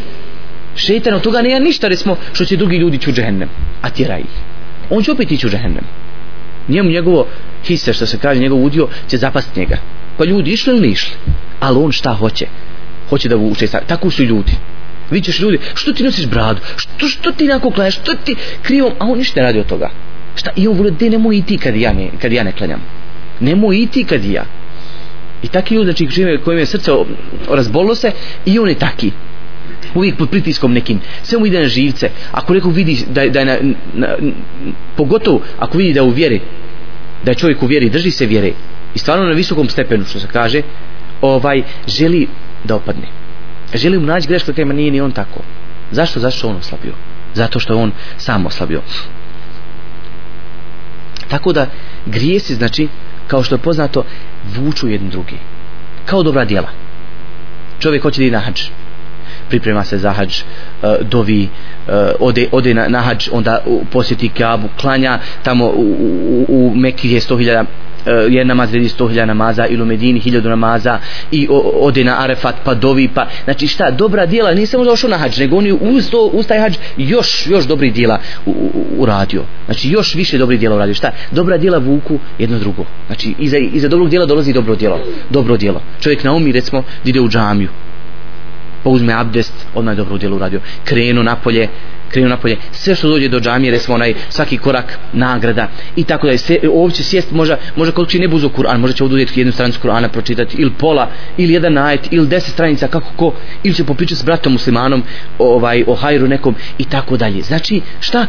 [0.75, 3.49] šeitan od toga nema ništa recimo što će drugi ljudi ću džehennem
[3.81, 4.35] a tjera ih.
[4.89, 5.83] On će opet ići u džehennem.
[6.67, 7.27] Njemu njegovo
[7.65, 9.77] hise što se kaže njegov udio će zapast njega.
[10.17, 11.13] Pa ljudi išli ili ne išli?
[11.59, 12.45] Ali on šta hoće?
[13.09, 14.51] Hoće da vuče tako su ljudi
[15.11, 16.61] vidiš ljudi što ti nosiš bradu?
[16.75, 19.89] Što, što ti nako klanjaš što ti krivo a on ništa ne radi od toga.
[20.35, 20.51] Šta?
[20.55, 22.81] I on vole de nemoj ti kad ja ne, kad ja ne klanjam.
[23.39, 24.45] Nemoj iti kad ja.
[25.43, 26.91] I taki ljudi znači žive kojim je srce
[27.49, 28.11] razbolilo se
[28.45, 29.11] i on je taki.
[29.95, 30.99] Uvijek pod pritiskom nekim.
[31.23, 32.09] Sve mu ide na živce.
[32.31, 33.57] Ako neko vidi da, da je na,
[33.93, 34.33] na, na,
[34.97, 36.41] pogotovo ako vidi da u vjeri
[37.25, 38.51] da je čovjek u vjeri drži se vjere.
[38.95, 40.61] I stvarno na visokom stepenu što se kaže
[41.21, 42.27] ovaj želi
[42.63, 43.18] da opadne
[43.73, 45.39] želi mu naći grešku tema, nije ni on tako.
[45.91, 46.19] Zašto?
[46.19, 46.93] Zašto on oslabio?
[47.33, 48.81] Zato što je on sam oslabio.
[51.27, 51.67] Tako da
[52.05, 52.87] grijesi znači
[53.27, 54.03] kao što je poznato
[54.55, 55.37] vuču jedni drugi.
[56.05, 56.69] Kao dobra djela.
[57.79, 58.61] Čovjek hoće da ide na hađ.
[59.49, 60.43] Priprema se za hađ e,
[61.01, 61.47] dovi e,
[62.19, 65.95] ode, ode na, na hađ onda posjeti Kaabu klanja tamo u,
[66.29, 67.65] u, u Mekki je 100.000
[68.05, 70.99] Eh, je namaz redi 100.000 namaza ili u Medini 1000 namaza
[71.31, 75.09] i o, ode na Arefat pa dovi pa znači šta dobra djela nije samo došao
[75.09, 78.19] na hađ nego oni uz, to, uz taj hađ još, još dobri djela
[78.97, 79.43] uradio.
[79.65, 80.93] Znači još više dobri djela uradio.
[80.93, 82.85] Šta dobra djela vuku jedno drugo.
[83.07, 84.99] Znači iza, iza dobrog djela dolazi dobro djelo.
[85.29, 85.81] Dobro djelo.
[86.01, 87.69] Čovjek na umi recimo ide u džamiju
[88.83, 90.61] pa uzme abdest, odmah je dobro djelo uradio.
[90.83, 91.67] Krenu napolje,
[92.09, 96.37] krenu napolje, sve što dođe do džamije, recimo onaj svaki korak nagrada i tako da
[96.37, 99.79] se ovdje sjest, možda, možda koliko će ne buzu Kur'an, možda će oduzeti jednu stranicu
[99.83, 104.21] Kur'ana pročitati, ili pola, ili jedan ajet ili deset stranica, kako ko, ili će popričati
[104.21, 105.03] s bratom muslimanom,
[105.39, 107.41] ovaj, o hajru nekom i tako dalje.
[107.41, 108.25] Znači, šta?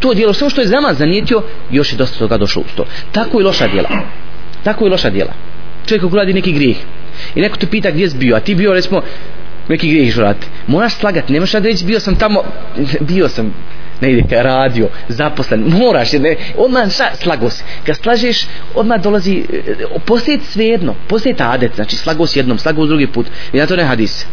[0.00, 2.84] To djelo, sve što je zama zanijetio, još je dosta toga došlo uz to.
[3.12, 3.88] Tako i loša djela.
[4.62, 5.32] Tako i loša djela.
[5.86, 6.76] Čovjek ako radi neki grijeh
[7.34, 9.02] i neko te pita gdje si bio, a ti bio, recimo,
[9.68, 10.46] neki grijeh žurati.
[10.66, 12.42] Moraš slagati, nemaš da reći bio sam tamo,
[13.10, 13.54] bio sam
[14.00, 17.64] negdje ide radio, zaposlen, moraš, ne, odmah šta, slago si.
[17.86, 19.74] Kad slažeš, odmah dolazi, e,
[20.06, 23.76] postoje svejedno, postoje ta adet, znači slago si jednom, slago drugi put, i na to
[23.76, 24.26] ne hadis.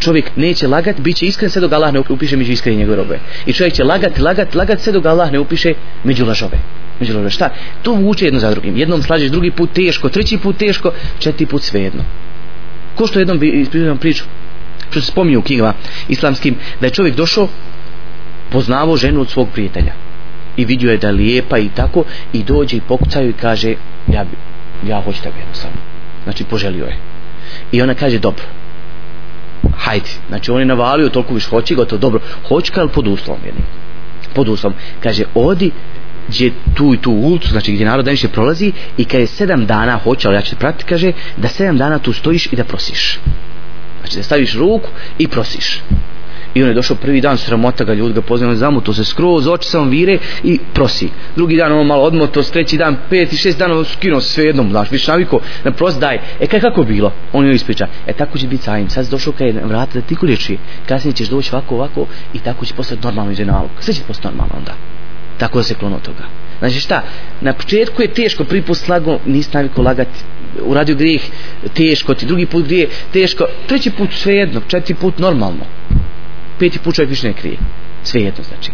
[0.00, 3.18] Čovjek neće lagat, bit će iskren sve dok Allah ne upiše među iskreni njegove robe.
[3.46, 6.58] I čovjek će lagat, lagat, lagat sve dok Allah ne upiše među lažove.
[7.00, 7.30] Među lažove.
[7.30, 7.50] Šta?
[7.82, 8.76] To vuče jedno za drugim.
[8.76, 12.04] Jednom slažeš, drugi put teško, treći put teško, četiri put svejedno
[12.96, 14.24] ko što jednom bi ispričao priču
[14.90, 15.74] što se spominje u knjigama
[16.08, 17.48] islamskim da je čovjek došao
[18.50, 19.92] poznavo ženu od svog prijatelja
[20.56, 23.74] i vidio je da je lijepa i tako i dođe i pokucaju i kaže
[24.08, 24.24] ja,
[24.88, 25.76] ja hoću tebe jednostavno.
[26.24, 26.96] Znači poželio je.
[27.72, 28.44] I ona kaže dobro
[29.78, 30.10] hajde.
[30.28, 32.20] Znači on je navalio toliko viš hoće gotovo dobro.
[32.48, 33.64] Hoćka kao pod uslovom jednim.
[34.34, 34.78] Pod uslovom.
[35.02, 35.70] Kaže odi
[36.28, 39.98] gdje tu i tu ulicu, znači gdje narod najviše prolazi i kad je sedam dana
[39.98, 43.18] hoće, ali ja ću te pratiti, kaže da sedam dana tu stojiš i da prosiš.
[44.00, 45.80] Znači da staviš ruku i prosiš.
[46.54, 49.48] I on je došao prvi dan, sramota ga ljudi ga poznaju, zamu to se skroz,
[49.48, 51.08] oči samo vire i prosi.
[51.36, 54.90] Drugi dan on malo odmoto, treći dan, pet i šest dana skinuo sve jednom, znaš,
[54.90, 56.18] više naviko, na prost daj.
[56.40, 57.12] E kaj kako bilo?
[57.32, 57.86] On joj ispriča.
[58.06, 58.90] E tako će biti sajim.
[58.90, 60.58] Sad došao kaj vrata da ti kulječi.
[60.88, 63.70] Kasnije ćeš doći ovako, ovako i tako će postati normalno iz nalog.
[63.80, 64.72] Sve će postati normalno onda
[65.38, 66.24] tako da se klono toga.
[66.58, 67.02] Znači šta
[67.40, 70.20] na početku je teško prvi put slago nisi naviko lagati
[70.62, 71.22] uradio grijeh
[71.74, 75.64] teško ti drugi put grije teško treći put svejedno, četiri put normalno.
[76.58, 77.56] Peti put čovjek više ne krije.
[78.02, 78.70] Svejedno znači.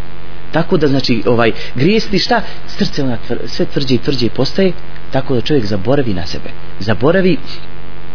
[0.53, 2.43] Tako da znači ovaj grijesti šta?
[2.67, 4.73] Srce ona tvr, sve tvrđe i tvrđe postaje
[5.13, 6.51] tako da čovjek zaboravi na sebe.
[6.79, 7.37] Zaboravi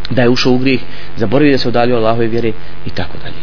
[0.10, 0.82] da je ušao u grijeh
[1.18, 2.52] zaboravi da se udalio Allahove vjere
[2.86, 3.42] i tako dalje.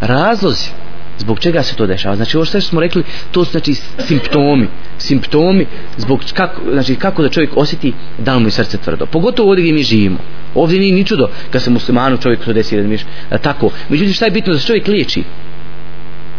[0.00, 0.70] Razlozi
[1.18, 2.16] zbog čega se to dešava?
[2.16, 4.68] Znači ovo što smo rekli to su znači simptomi.
[4.98, 9.06] Simptomi zbog kako, znači kako da čovjek osjeti da mu je srce tvrdo.
[9.06, 10.18] Pogotovo ovdje gdje mi živimo.
[10.54, 13.04] Ovdje nije ni čudo kad se muslimanu čovjek to desi da miš,
[13.42, 13.70] tako.
[13.88, 15.22] Međutim šta je bitno da se čovjek liječi?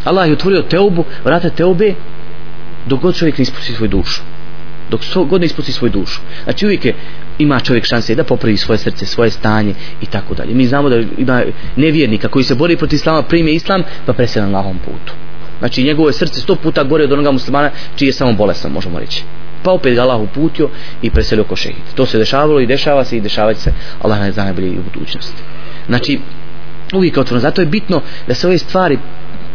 [0.03, 1.93] Allah je otvorio teubu vrata teube
[2.85, 4.21] dok god čovjek ne ispusti svoju dušu
[4.89, 6.95] dok god ne ispusti svoju dušu znači uvijek je
[7.39, 10.53] ima čovjek šanse da popravi svoje srce, svoje stanje i tako dalje.
[10.53, 11.41] Mi znamo da ima
[11.75, 15.13] nevjernika koji se bori protiv islama, prime islam, pa presje na lahom putu.
[15.59, 18.99] Znači njegovo je srce sto puta gore od onoga muslimana čiji je samo bolestan, možemo
[18.99, 19.23] reći.
[19.63, 20.69] Pa opet ga Allah uputio
[21.01, 21.83] i preselio ko šehid.
[21.95, 23.73] To se dešavalo i dešava se i dešavati se.
[24.01, 25.43] Allah ne zna najbolje i u budućnosti.
[25.87, 26.19] Znači,
[26.93, 27.41] uvijek otvorno.
[27.41, 28.99] Zato je bitno da se ove stvari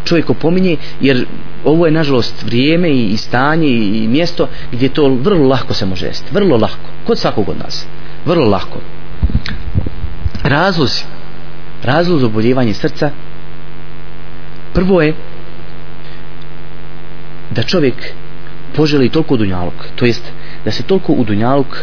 [0.04, 1.26] čovjek opominje, jer
[1.64, 6.06] ovo je nažalost vrijeme i stanje i i mjesto gdje to vrlo lahko se može
[6.06, 6.34] jesti.
[6.34, 6.90] Vrlo lahko.
[7.06, 7.86] Kod svakog od nas.
[8.24, 8.78] Vrlo lahko.
[10.42, 11.04] Razlozi.
[11.82, 13.10] Razlog za oboljevanje srca
[14.74, 15.14] prvo je
[17.50, 17.94] da čovjek
[18.76, 20.32] poželi toliko dunjaluk to jest
[20.64, 21.76] da se toliko u dunjaluk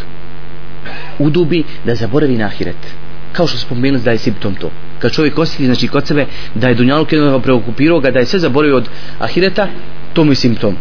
[1.18, 2.94] udubi da zaboravi na ahiret
[3.32, 6.74] kao što spomenuli da je simptom to kad čovjek osjeti znači kod sebe da je
[6.74, 9.68] dunjaluk jednostavno preokupirao ga da je sve zaboravio od ahireta
[10.12, 10.76] to mu je simptom.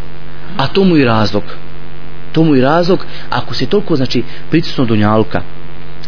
[0.58, 1.43] A to mu je razlog.
[2.32, 5.41] To mu je razlog ako se toliko znači pritisno dunjaluka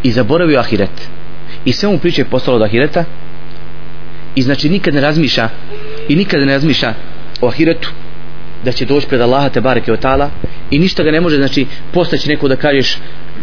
[0.03, 1.09] i zaboravio ahiret
[1.65, 3.03] i sve mu priče postalo od ahireta
[4.35, 5.49] i znači nikad ne razmišlja
[6.09, 6.93] i nikad ne razmišlja
[7.41, 7.89] o ahiretu
[8.65, 10.29] da će doći pred Allaha te bareke otala
[10.71, 12.97] i ništa ga ne može znači postaći neko da kažeš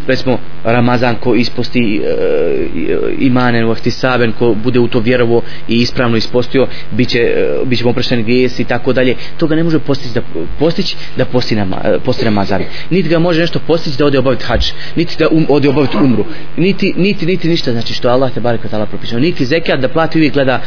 [0.06, 5.74] recimo Ramazan ko isposti e, e imanen u ahtisaben ko bude u to vjerovo i
[5.74, 9.14] ispravno ispostio biće e, biće mu oprošteni grijesi i tako dalje.
[9.36, 10.20] To ga ne može postići da,
[10.58, 12.62] postići da posti, nama, e, posti Ramazan.
[12.90, 16.24] Niti ga može nešto postići da ode obaviti hadž niti da um, ode obaviti umru.
[16.56, 19.18] Niti, niti, niti ništa znači što Allah te barek ta'ala propisao.
[19.18, 20.60] Niti zekat da plati uvijek gleda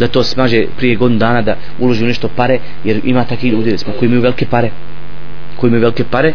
[0.00, 3.70] da to smaže prije godinu dana da uloži u nešto pare jer ima takvi ljudi
[3.70, 4.70] recimo koji imaju velike pare.
[5.56, 6.32] Koji imaju velike pare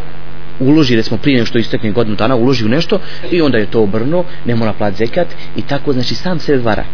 [0.60, 3.00] uloži recimo prije nešto što istekne godinu dana uloži u nešto
[3.32, 6.86] i onda je to obrno ne mora plat zekat i tako znači sam sebe vara.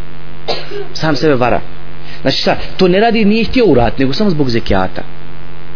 [0.94, 1.62] Sam sebe vara.
[2.22, 5.02] Znači šta to ne radi nije htio urat nego samo zbog zekijata.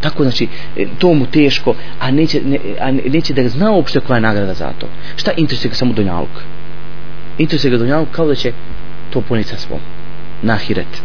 [0.01, 4.17] Tako znači e, to mu teško a neće, ne, a neće da zna uopšte koja
[4.17, 4.88] je nagrada za to.
[5.15, 6.41] Šta interesuje ga samo donjaluk?
[7.38, 8.51] Interesuje ga donjaluk kao da će
[9.10, 9.79] to poniti sa svom
[10.41, 11.02] nahiret.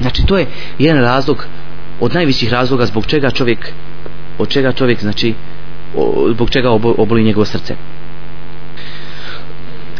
[0.00, 0.46] znači to je
[0.78, 1.46] jedan razlog
[2.00, 3.72] od najvećih razloga zbog čega čovjek
[4.38, 5.34] od čega čovjek znači
[6.34, 7.74] zbog čega oboli njegovo srce.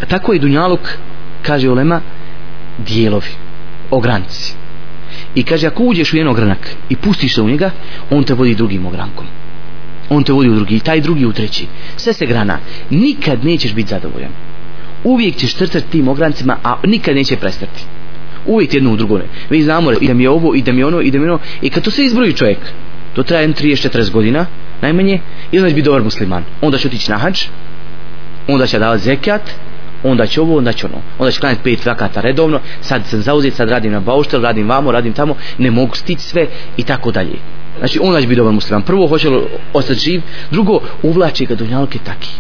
[0.09, 0.81] Tako i Dunjaluk
[1.43, 2.01] kaže Olema
[2.79, 3.31] dijelovi
[3.91, 4.55] ogranci.
[5.35, 7.71] I kaže ako uđeš u jedan ogranak i pustiš se u njega
[8.11, 9.27] on te vodi drugim ogrankom.
[10.11, 11.67] On te vodi u drugi taj drugi u treći.
[11.97, 12.59] Sve se grana.
[12.91, 14.31] Nikad nećeš biti zadovoljan.
[15.05, 17.85] Uvijek ćeš trcati tim ograncima a nikad neće prestati
[18.47, 20.79] uvijek jedno u drugo ne mi znamo i da mi je ovo i da mi
[20.79, 21.41] je ono i da mi je ono.
[21.63, 22.59] I kad to sve izbroji čovjek
[23.15, 24.47] to traje 30-40 godina
[24.83, 25.21] najmanje
[25.53, 26.45] i onda će biti dobar musliman.
[26.61, 27.41] Onda će otići na hađ
[28.49, 29.43] onda će davati zekat
[30.05, 30.97] onda će ovo, onda će ono.
[31.19, 34.93] Onda će klanjati pet vakata redovno sad sam zauzet, sad radim na bauštel, radim vamo,
[34.93, 37.39] radim tamo ne mogu stići sve i tako dalje.
[37.79, 38.83] Znači onda će biti dobar musliman.
[38.83, 39.41] Prvo hoće li
[39.73, 42.31] ostati živ drugo uvlači ga do njalke taki.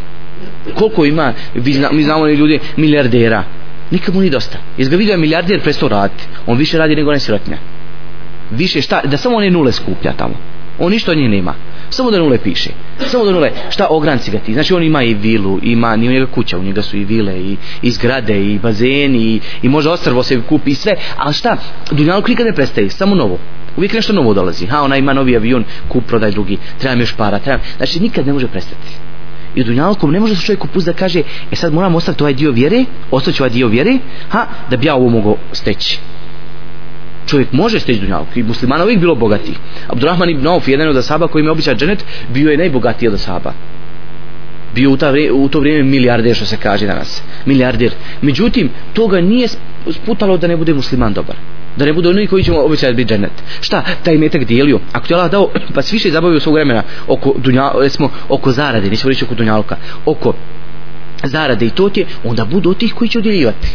[0.75, 3.45] Koliko ima vi zna, mi znamo ljudi milijardera
[3.92, 4.59] nikad mu nije dosta.
[4.78, 6.24] Jer ga vidio milijarder prestao raditi?
[6.46, 7.59] On više radi nego nesirotnja
[8.57, 10.35] više šta, da samo one nule skuplja tamo.
[10.78, 11.55] On ništa od njih nema.
[11.90, 12.70] Samo da nule piše.
[12.98, 14.52] Samo da nule šta ogranci ga ti?
[14.52, 17.40] Znači on ima i vilu ima ni u njega kuća u njega su i vile
[17.40, 20.92] i, i zgrade i bazeni i, i može ostrvo se kupi i sve.
[21.16, 21.57] Ali šta
[21.90, 23.38] Dunjaluk nikad ne prestaje samo novo.
[23.76, 24.66] Uvijek nešto novo dolazi.
[24.66, 26.59] Ha ona ima novi avion kup prodaj drugi.
[26.78, 27.61] Trebam još para trebam.
[27.76, 29.12] Znači nikad ne može prestati
[29.55, 32.51] i dunjalkom ne može se čovjek upust da kaže e sad moram ostaviti ovaj dio
[32.51, 35.99] vjere ostaviti ovaj dio vjere ha da bi ja ovo mogao steći.
[37.27, 39.55] Čovjek može steći dunjalku i muslimana uvijek bilo bogati
[39.88, 43.53] Abdurrahman ibn Auf jedan od asaba koji ima običaj dženet bio je najbogatiji od asaba
[44.75, 47.23] bio u, ta u to vrijeme milijarder što se kaže danas.
[47.47, 47.93] Milijarder.
[48.23, 49.49] Međutim toga nije
[49.91, 51.37] sputalo da ne bude musliman dobar
[51.76, 55.14] da ne budu oni koji će običaj biti džennet šta taj metak dijelio ako ti
[55.14, 59.24] Allah dao pa se više zabavio svog vremena oko, dunja, smo oko zarade nećemo reći
[59.24, 60.32] oko dunjalka oko
[61.24, 63.68] zarade i to ti onda budu od tih koji će udjeljivati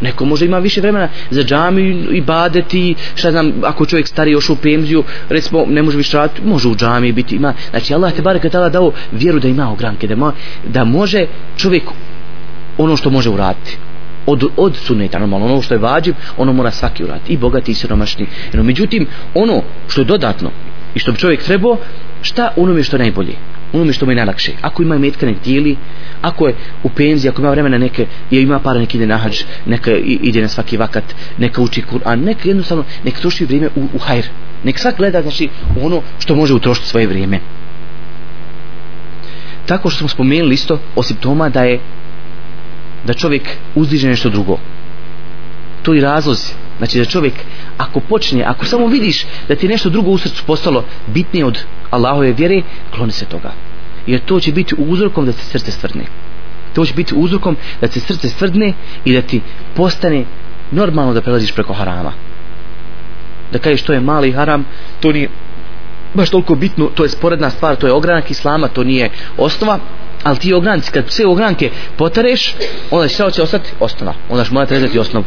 [0.00, 4.50] Neko može ima više vremena za džamiju i badeti, šta znam, ako čovjek stari još
[4.50, 7.54] u penziju, recimo, ne može više raditi, može u džamiji biti, ima.
[7.70, 10.32] Znači, Allah te barek tala dao vjeru da ima ogranke, da, mo,
[10.66, 11.82] da može čovjek
[12.78, 13.78] ono što može uraditi.
[14.28, 17.74] Od, od suneta, normalno, ono što je vađiv, ono mora svaki uraditi, i bogati i
[17.74, 18.26] siromašni.
[18.52, 20.50] No, međutim, ono što je dodatno
[20.94, 21.76] i što bi čovjek trebao,
[22.22, 23.34] šta onome što je najbolje?
[23.72, 24.52] onome što mu je najlakše.
[24.60, 25.76] Ako ima metka nek dijeli,
[26.22, 29.42] ako je u penziji, ako ima vremena neke, je ima para neki ide na hađ,
[29.66, 31.04] neka ide na svaki vakat,
[31.38, 34.24] neka uči Kur'an, neka jednostavno, nek troši vrijeme u, u hajr.
[34.64, 35.48] Nek svak gleda znači,
[35.80, 37.40] ono što može utrošiti svoje vrijeme.
[39.66, 41.80] Tako što smo spomenuli isto o simptoma da je
[43.04, 44.58] da čovjek uzdiže nešto drugo.
[45.82, 46.52] To i razlozi.
[46.78, 47.34] Znači da čovjek
[47.78, 51.58] ako počne, ako samo vidiš da ti nešto drugo u srcu postalo bitnije od
[51.90, 52.62] Allahove vjere,
[52.94, 53.52] kloni se toga.
[54.06, 56.04] Jer to će biti uzrokom da se srce stvrdne.
[56.74, 58.72] To će biti uzrokom da se srce stvrdne
[59.04, 59.40] i da ti
[59.74, 60.24] postane
[60.70, 62.12] normalno da prelaziš preko harama.
[63.52, 64.64] Da kažeš što je mali haram,
[65.00, 65.28] to nije
[66.14, 69.78] baš toliko bitno, to je sporedna stvar, to je ogranak islama, to nije osnova,
[70.22, 72.54] ali ti ogranci, kad sve ogranke potareš,
[72.90, 74.14] onda će će ostati osnova.
[74.28, 75.24] Onda će morati rezati osnovu.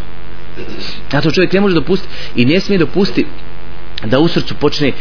[1.12, 3.28] Zato čovjek ne može dopustiti i ne smije dopustiti
[4.06, 4.92] da u srcu počne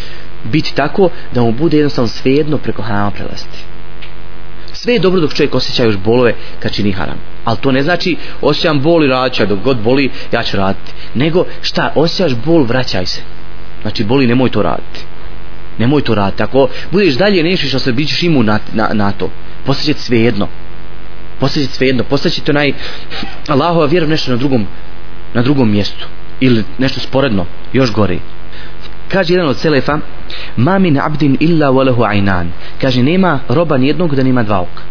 [0.44, 3.58] biti tako da mu bude jednostavno svejedno preko harama prelaziti.
[4.72, 7.18] Sve je dobro dok čovjek osjeća još bolove kad čini haram.
[7.44, 10.92] Ali to ne znači osjećam bol i radit dok god boli ja ću raditi.
[11.14, 13.20] Nego šta, osjećaš bol, vraćaj se.
[13.82, 15.09] Znači boli, nemoj to raditi
[15.80, 16.42] nemoj to raditi.
[16.42, 19.30] Ako budeš dalje nešiš se bićeš imun na, na, na to
[19.66, 20.48] postaće sve jedno
[21.40, 22.72] postaće sve jedno postaće to naj
[23.48, 24.66] Allahova vjera nešto na drugom
[25.34, 26.06] na drugom mjestu.
[26.40, 28.18] Ili nešto sporedno još gore.
[29.08, 29.98] Kaže jedan od selefa
[30.56, 32.46] ma min abdin illa walahu aynan.
[32.80, 34.82] Kaže nema roba nijednog da nema dva oka.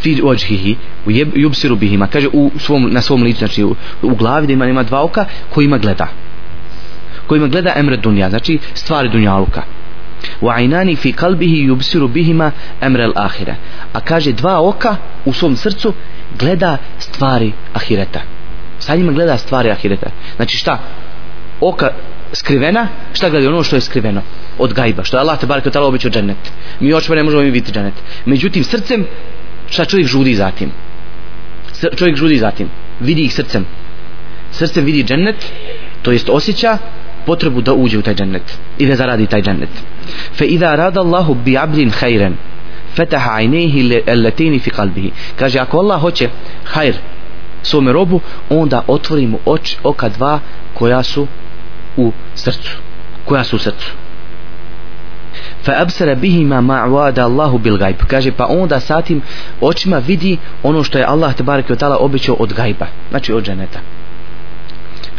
[0.00, 0.76] Fi wajhihi
[1.34, 2.06] yubsiru bihima.
[2.06, 5.24] Kaže u svom na svom licu znači u, u glavi da ima nema dva oka
[5.50, 6.08] kojima gleda
[7.26, 9.62] kojima gleda emre dunja znači stvari dunjaluka.
[10.40, 13.54] Wa aynani fi qalbihi yubsiru bihima amra al-akhirah
[13.92, 15.92] a kaže dva oka u svom srcu
[16.38, 18.20] gleda stvari ahireta.
[18.78, 20.10] Sa njima gleda stvari ahireta.
[20.36, 20.78] Znači šta?
[21.60, 21.90] Oka
[22.32, 24.22] skrivena šta gleda ono što je skriveno.
[24.58, 26.52] Od gajba što je Allah te barek tala običao džennet.
[26.80, 27.94] Mi očima ne možemo im vidjeti džennet.
[28.24, 29.06] Međutim srcem
[29.70, 30.70] šta čovjek žudi za tim
[31.96, 32.68] čovjek žudi za tim
[33.00, 33.66] vidi ih srcem.
[34.50, 35.52] Srcem vidi džennet
[36.02, 36.78] to jest osjeća
[37.26, 39.68] potrebu da uđe u taj džennet i da zaradi taj džennet.
[40.32, 42.36] Fa idha rada Allahu bi abdin khairan
[42.96, 45.10] fataha aynihi allatini fi qalbihi.
[45.36, 46.28] Kaže ako Allah hoće
[46.64, 46.94] khair
[47.62, 50.40] svome robu onda otvori mu oči oka dva
[50.74, 51.26] koja su
[51.96, 52.76] u srcu.
[53.24, 53.92] Koja su u srcu.
[55.62, 57.96] Fa absara bihima ma wa'ada Allahu bil ghaib.
[58.06, 59.22] Kaže pa onda sa tim
[59.60, 63.44] očima vidi ono što je Allah te bareke ve taala obećao od gajba znači od
[63.44, 63.80] dženeta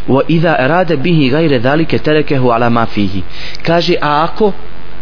[0.07, 3.23] wa idha arada bihi ghayra zalika tarakahu ala ma fihi.
[3.61, 4.51] Kaže a ako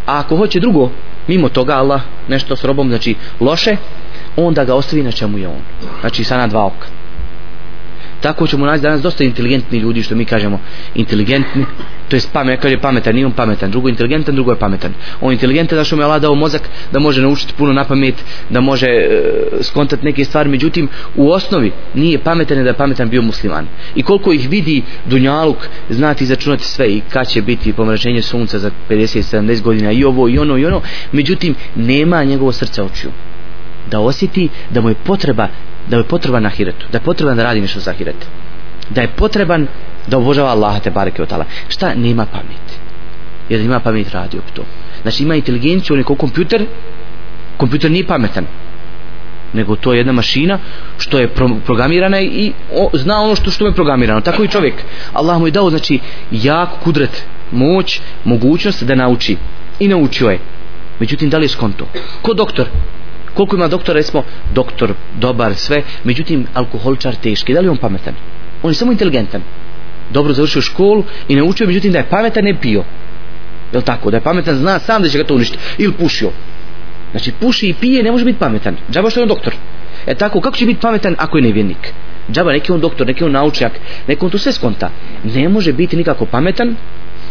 [0.06, 0.90] a ako hoće drugo
[1.28, 3.76] mimo toga Allah nešto s robom znači loše
[4.36, 5.62] onda ga ostavi na čemu je on.
[6.00, 7.03] Znači sa na dva oka
[8.24, 10.60] tako ćemo naći danas dosta inteligentni ljudi što mi kažemo
[10.94, 11.64] inteligentni.
[12.08, 13.70] To je pamet, kaže pametan, nije on pametan.
[13.70, 14.92] Drugo inteligentan, drugo je pametan.
[15.20, 18.14] On je inteligentan zašto mu je Allah dao mozak da može naučiti puno na pamet
[18.50, 19.20] da može e,
[19.62, 20.50] skontat neke stvari.
[20.50, 23.66] Međutim u osnovi nije pametan da je pametan bio musliman.
[23.94, 28.70] I koliko ih vidi Dunjaluk znati izračunati sve i kad će biti pomračenje sunca za
[28.90, 30.80] 50-70 godina i ovo i ono i ono.
[31.12, 33.10] Međutim nema njegovo srce očiju
[33.90, 35.48] da osjeti da mu je potreba
[35.88, 38.26] da mu je potreban na hiretu, da je potreban da radi nešto za hiret.
[38.90, 39.66] Da je potreban
[40.06, 41.44] da obožava Allaha te bareke od tala.
[41.68, 41.94] Šta?
[41.94, 42.80] Nema pamet.
[43.48, 44.62] Jer ima pamet radi op to.
[45.02, 46.66] Znači ima inteligenciju, on je kao kompjuter,
[47.56, 48.46] kompjuter nije pametan.
[49.52, 50.58] Nego to je jedna mašina
[50.98, 54.20] što je pro programirana i o, zna ono što što je programirano.
[54.20, 54.74] Tako i čovjek.
[55.12, 55.98] Allah mu je dao znači
[56.30, 59.36] jak kudret, moć, mogućnost da nauči.
[59.80, 60.38] I naučio je.
[61.00, 61.86] Međutim, da li je skonto?
[62.22, 62.66] Ko doktor?
[63.34, 64.22] Koliko ima doktora recimo
[64.54, 65.82] doktor dobar sve.
[66.04, 67.54] Međutim alkoholčar teški.
[67.54, 68.14] Da li on pametan?
[68.62, 69.42] On je samo inteligentan.
[70.10, 72.84] Dobro završio školu i naučio međutim da je pametan ne pio.
[73.72, 74.10] Je tako?
[74.10, 75.62] Da je pametan zna sam da će ga to uništiti.
[75.78, 76.30] Ili pušio.
[77.10, 78.76] Znači puši i pije ne može biti pametan.
[78.92, 79.54] Džaba što je on doktor.
[80.06, 81.92] E tako kako će biti pametan ako je nevjernik?
[82.32, 83.72] Džaba neki on doktor neki on naučnjak,
[84.08, 84.90] neki on tu sve skonta.
[85.24, 86.76] Ne može biti nikako pametan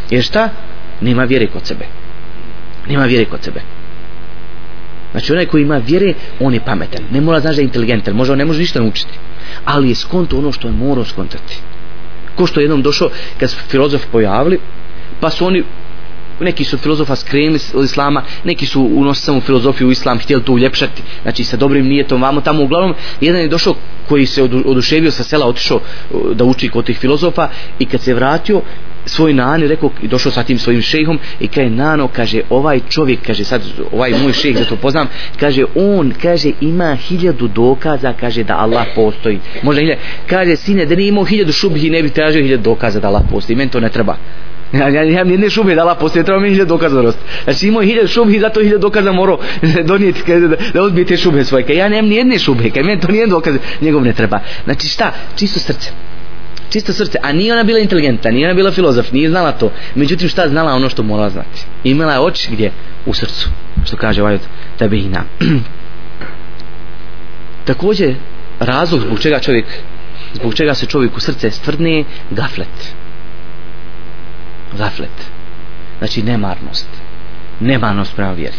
[0.10, 0.50] jer šta?
[1.02, 1.86] Nema vjere kod sebe.
[2.88, 3.62] Nema vjere kod sebe.
[5.14, 7.02] Znači onaj koji ima vjere, on je pametan.
[7.12, 9.14] Ne mora znaš da je inteligentan, može on ne može ništa naučiti.
[9.66, 11.60] Ali je skonto ono što je morao skontati.
[12.36, 14.60] Ko što je jednom došao, kad su filozofi pojavili,
[15.20, 15.64] pa su oni
[16.40, 20.54] neki su filozofa skrenuli od islama, neki su unosili samo filozofiju u islam, htjeli to
[20.54, 23.76] uljepšati, znači sa dobrim nijetom vamo tamo uglavnom, jedan je došao
[24.10, 27.50] koji se oduševio sa sela, otišao uh, da uči kod tih filozofa
[27.80, 28.62] i kad se vratio,
[29.06, 33.20] svoj nani rekao i došao sa tim svojim šejhom i kaže nano kaže ovaj čovjek
[33.26, 33.62] kaže sad
[33.92, 35.08] ovaj moj šejh zato poznam
[35.40, 40.96] kaže on kaže ima hiljadu dokaza kaže da Allah postoji može hiljadu kaže sine da
[40.96, 43.90] nije imao hiljadu šubhi ne bi tražio hiljadu dokaza da Allah postoji meni to ne
[43.90, 44.16] treba
[44.80, 47.18] Ja, ja, ja jedne šube dala poslije, treba mi hiljad dokaza rost.
[47.44, 49.40] Znači imao hiljad šube i zato hiljad dokaza morao
[49.90, 51.64] donijeti kaj, da, da odbije te šube svoje.
[51.64, 54.40] Kaj ja nemam ni jedne šube, kaj meni to nijedan dokaz njegov ne treba.
[54.64, 55.12] Znači šta?
[55.36, 55.92] Čisto srce
[56.74, 59.72] čisto srce, a nije ona bila inteligentna, nije ona bila filozof, nije znala to.
[59.96, 61.66] Međutim, šta znala ono što morala znati?
[61.84, 62.72] Imala je oči gdje?
[63.06, 63.50] U srcu,
[63.86, 64.42] što kaže ovaj od
[64.78, 65.24] tabihina.
[67.68, 68.16] Također,
[68.60, 69.66] razlog zbog čega čovjek,
[70.34, 72.94] zbog čega se čovjek u srce stvrdne, gaflet.
[74.78, 75.30] Gaflet.
[75.98, 76.88] Znači, nemarnost.
[77.60, 78.58] Nemarnost prema vjeri.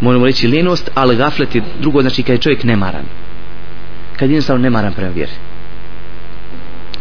[0.00, 3.04] Možemo reći lenost, ali gaflet je drugo, znači kad je čovjek nemaran.
[4.16, 5.32] Kad je jednostavno nemaran prema vjeri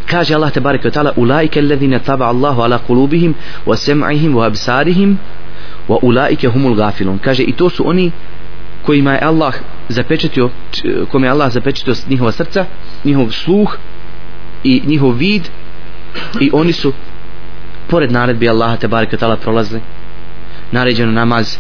[0.06, 3.34] kaže Allah te bareke taala ulaika alladhina taba Allahu ala qulubihim
[3.66, 5.18] wa sam'ihim wa absarihim
[5.88, 7.20] wa ulaika humul ghafilun.
[7.20, 8.12] Kaže i to su oni
[8.86, 9.54] kojima je Allah
[9.90, 10.50] zapečatio
[11.12, 12.66] kome je Allah zapečatio njihova srca
[13.04, 13.78] njihov sluh
[14.64, 15.50] i njihov vid
[16.40, 16.94] i oni su
[17.88, 19.82] pored naredbi Allaha te bareke taala prolazili.
[20.72, 21.58] Naređeno namaz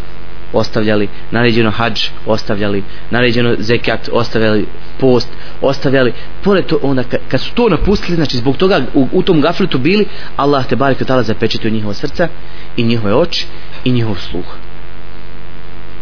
[0.53, 4.65] ostavljali naređeno hađ ostavljali naređeno zekat ostavljali
[4.99, 5.29] post
[5.61, 9.77] ostavljali pored to onda kad su to napustili znači zbog toga u, u tom gafletu
[9.77, 12.27] bili Allah te barek tala zapečetio njihova srca
[12.77, 13.45] i njihove oči
[13.83, 14.45] i njihov sluh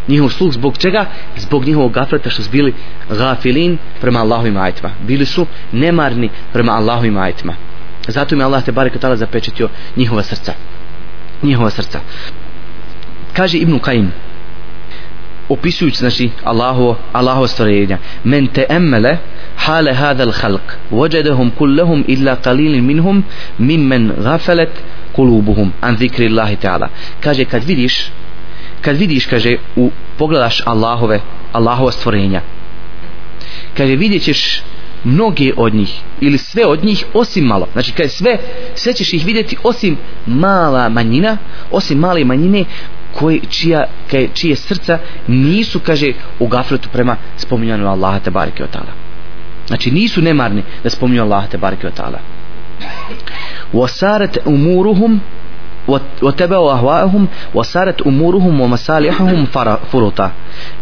[0.07, 1.05] njihov sluh zbog čega?
[1.37, 2.73] Zbog njihovog gafleta što su bili
[3.09, 4.89] gafilin prema Allahovim ajitima.
[5.07, 7.53] Bili su nemarni prema Allahovim ajitima.
[8.07, 10.53] Zato im Allah te barek tala zapečetio njihova srca.
[11.43, 11.99] Njihova srca.
[13.33, 14.11] Kaže Ibn Kajim
[15.53, 19.17] opisujući znači Allahovo Allahovo stvorenja men te emmele
[19.55, 23.23] hale hada l-halq wajadahum kullahum illa qalilin minhum
[23.57, 24.69] mimmen ghafalat
[25.13, 26.87] kulubuhum an zikri Allahi ta'ala.
[27.19, 28.11] Kaže kad vidiš
[28.81, 31.19] kad vidiš kaže u pogledaš Allahove
[31.51, 32.41] Allahova stvorenja.
[33.77, 34.63] Kaže vidjet ćeš
[35.03, 37.67] mnoge od njih ili sve od njih osim malo.
[37.73, 38.37] Znači kad sve
[38.75, 41.37] sve ćeš ih vidjeti osim mala manjina
[41.71, 42.65] osim male manjine
[43.14, 48.92] koji, čija, kaj, čije srca nisu kaže u gafletu prema spominjanju Allaha te bareke otala
[49.66, 52.18] znači nisu nemarni da spominju Allaha te bareke otala
[53.72, 55.20] wasarat umuruhum
[56.22, 59.46] واتبعوا أهواءهم وصارت أمورهم ومصالحهم
[59.92, 60.32] فرطا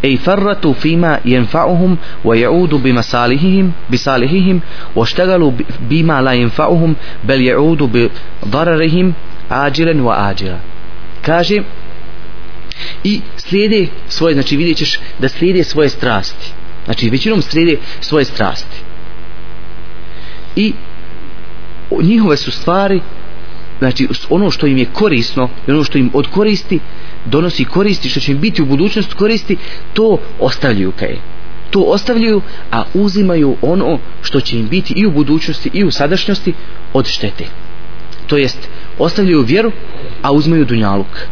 [0.04, 4.60] أي فرطوا فيما ينفعهم ويعود بمصالحهم بصالحهم
[4.96, 8.10] واشتغلوا بما لا ينفعهم بل يعود
[8.46, 9.12] بضررهم
[9.50, 10.56] عاجلا وآجلا
[11.22, 11.62] كاجي
[13.03, 16.51] i slijede svoje, znači vidjet ćeš da slijede svoje strasti.
[16.85, 18.77] Znači većinom slijede svoje strasti.
[20.55, 20.73] I
[22.01, 23.01] njihove su stvari
[23.79, 26.79] znači ono što im je korisno i ono što im od koristi
[27.25, 29.57] donosi koristi što će im biti u budućnosti koristi
[29.93, 31.17] to ostavljaju kaj
[31.71, 36.53] to ostavljaju a uzimaju ono što će im biti i u budućnosti i u sadašnjosti
[36.93, 37.45] od štete
[38.27, 39.71] to jest ostavljaju vjeru
[40.21, 41.27] a uzimaju dunjaluk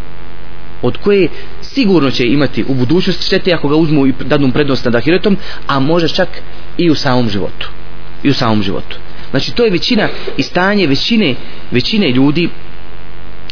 [0.82, 1.28] od koje
[1.62, 5.80] sigurno će imati u budućnosti štete ako ga uzmu i dadnu prednost nad ahiretom a
[5.80, 6.30] može čak
[6.78, 7.70] i u samom životu
[8.24, 8.98] i u samom životu
[9.32, 10.08] Znači to je većina
[10.38, 11.36] i stanje većine,
[11.72, 12.50] većine ljudi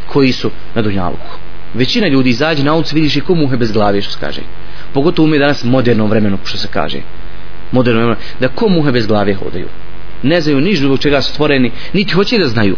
[0.07, 1.37] koji su na Dunjaluku.
[1.73, 4.41] Većina ljudi izađe na ulicu, vidiš i ko muhe bez glave, što se kaže.
[4.93, 6.99] Pogotovo mi danas moderno vremenu, što se kaže.
[7.71, 9.67] Moderno vremenu, da ko muhe bez glave hodaju.
[10.23, 12.75] Ne znaju niš zbog čega su stvoreni, niti hoće da znaju.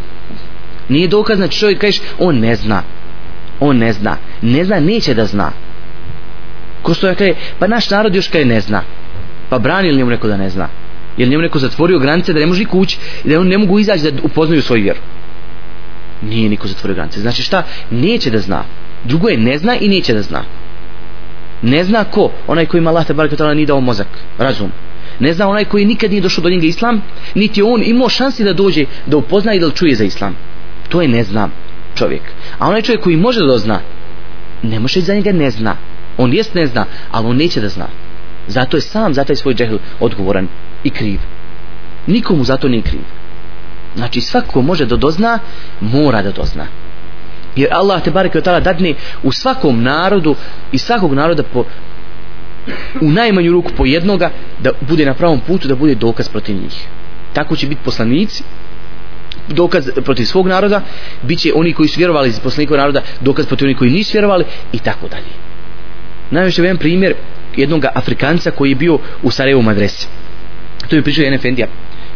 [0.89, 2.83] Nije dokaz, znači čovjek kažeš, on ne zna.
[3.59, 4.17] On ne zna.
[4.41, 5.51] Ne zna, neće da zna.
[6.81, 8.81] Ko što je pa naš narod još kaj ne zna.
[9.49, 10.67] Pa brani li njemu neko da ne zna?
[11.17, 14.11] jer njemu neko zatvorio granice da ne može kući i da on ne mogu izaći
[14.11, 14.99] da upoznaju svoju vjeru?
[16.21, 17.19] Nije niko zatvorio granice.
[17.19, 17.63] Znači šta?
[17.91, 18.63] Neće da zna.
[19.03, 20.43] Drugo je ne zna i neće da zna.
[21.61, 22.31] Ne zna ko?
[22.47, 24.71] Onaj koji ima Allah te barek nije dao mozak razum.
[25.19, 27.01] Ne zna onaj koji nikad nije došao do njega islam
[27.35, 30.35] niti on imao šansi da dođe da upozna i da čuje za islam.
[30.89, 31.49] To je ne zna
[31.97, 32.21] čovjek.
[32.59, 33.79] A onaj čovjek koji može da dozna
[34.63, 35.75] ne može za njega ne zna.
[36.17, 37.87] On jest ne zna ali on neće da zna.
[38.47, 40.47] Zato je sam za taj svoj džehl odgovoran
[40.83, 41.19] i kriv.
[42.07, 43.01] Nikomu zato nije kriv.
[43.95, 45.39] Znači svako može da dozna
[45.81, 46.65] mora da dozna.
[47.55, 48.93] Jer Allah te barek otala dadne
[49.23, 50.35] u svakom narodu
[50.71, 51.63] i svakog naroda po
[53.01, 54.29] u najmanju ruku po jednoga
[54.59, 56.87] da bude na pravom putu da bude dokaz protiv njih.
[57.33, 58.43] Tako će biti poslanici
[59.47, 60.81] dokaz protiv svog naroda
[61.21, 64.45] bit će oni koji su vjerovali iz poslanikov naroda dokaz protiv oni koji nisu vjerovali
[64.73, 65.31] i tako dalje.
[66.31, 67.13] Najviše jedan primjer
[67.55, 70.07] jednog Afrikanca koji je bio u Sarajevu madresi
[70.89, 71.67] to je pričao jedan Efendija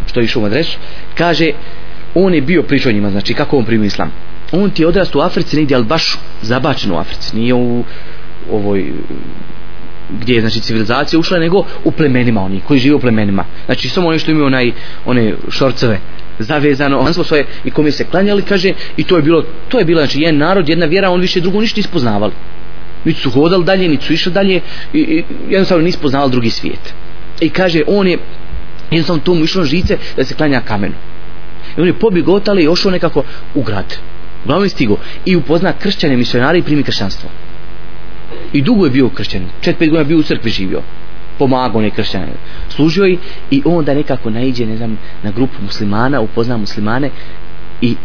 [0.08, 0.78] što je išao u madresu
[1.16, 1.52] kaže
[2.16, 4.12] on je bio pričao njima znači kako on primio islam.
[4.52, 7.36] On ti je odrast u Africi negdje ali baš zabačen u Africi.
[7.36, 7.84] Nije u
[8.52, 8.94] ovoj
[10.20, 13.46] gdje je znači civilizacija ušla nego u plemenima oni koji žive u plemenima.
[13.66, 14.72] Znači samo oni što imaju onaj
[15.06, 16.00] one šorceve
[16.40, 20.02] zavezano onslo svoje i kome se klanjali kaže i to je bilo to je bilo
[20.02, 22.34] znači jedan narod jedna vjera on više drugo ništa ispoznavali
[23.06, 24.62] niti su hodali dalje niti su išli dalje
[24.94, 26.94] i, i jednostavno nisu poznavali drugi svijet.
[27.40, 28.18] I kaže on je
[28.92, 30.94] jednostavno tomu išlo žice da se klanja kamenu.
[31.78, 33.24] I on je pobjegao otale i ošao nekako
[33.56, 33.98] u grad.
[34.44, 37.30] Uglavnom je stigo i upozna kršćane misionare i primi kršćanstvo.
[38.54, 40.82] I dugo je bio kršćan čet pet godina bio u crkvi živio
[41.42, 42.34] pomagao ne kršćane
[42.70, 43.18] služio i,
[43.52, 47.10] i onda nekako naiđe ne znam, na grupu muslimana upozna muslimane
[47.82, 47.96] i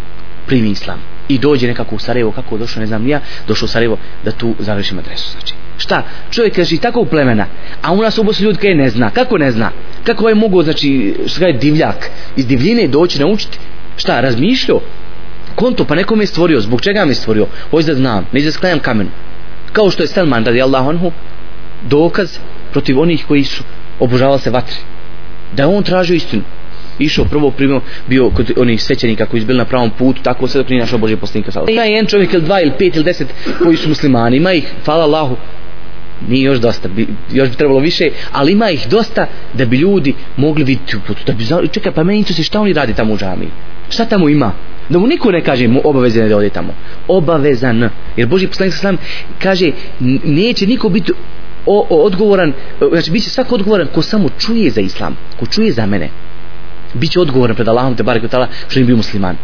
[0.47, 0.99] primi islam.
[1.29, 4.55] I dođe nekako u Sarajevo kako došao ne znam ja, došao u Sarajevo da tu
[4.59, 5.55] završim adresu znači.
[5.79, 6.03] Šta?
[6.31, 7.47] Čovjek kaže tako u plemena
[7.83, 9.11] a u nas u Bosni ljudi kaj ne zna.
[9.11, 9.71] Kako ne zna?
[10.05, 13.59] Kako je mogu znači šta je divljak iz divljine doći naučiti
[13.97, 14.81] šta razmišljao?
[15.55, 17.47] Konto pa nekom je stvorio zbog čega mi je stvorio?
[17.71, 19.09] Hoće da znam ne da sklanjam kamen.
[19.73, 21.13] Kao što je Salman, radi Allah onhu
[21.89, 22.39] dokaz
[22.77, 23.63] protiv onih koji su
[24.01, 24.77] obožavali se vatri
[25.57, 26.43] da on tražio istinu.
[26.99, 30.63] Išao prvo primio bio kod onih svećenika koji su bili na pravom putu tako sve
[30.63, 33.29] dok nije našao Božje poslanika ima jedan čovjek ili dva ili pet ili deset
[33.63, 34.37] koji su muslimani.
[34.37, 35.37] Ima ih hvala Allahu
[36.29, 40.15] nije još dosta bi, još bi trebalo više ali ima ih dosta da bi ljudi
[40.37, 43.19] mogli vidjeti uputu da bi znali čekaj pa meni se šta oni radi tamo u
[43.19, 43.49] džamiji,
[43.89, 44.53] šta tamo ima?
[44.89, 46.75] Da mu niko ne kaže mu obavezan da ode tamo.
[47.09, 47.89] Obavezan.
[48.17, 48.97] Jer Boži poslanik sam
[49.43, 49.71] kaže
[50.25, 51.13] neće niko biti
[51.67, 52.53] o, o, odgovoran
[52.91, 56.11] znači bit će svako odgovoran ko samo čuje za islam ko čuje za mene
[56.95, 58.25] bit će odgovoran pred Allahom te barek
[58.69, 59.37] što im bio musliman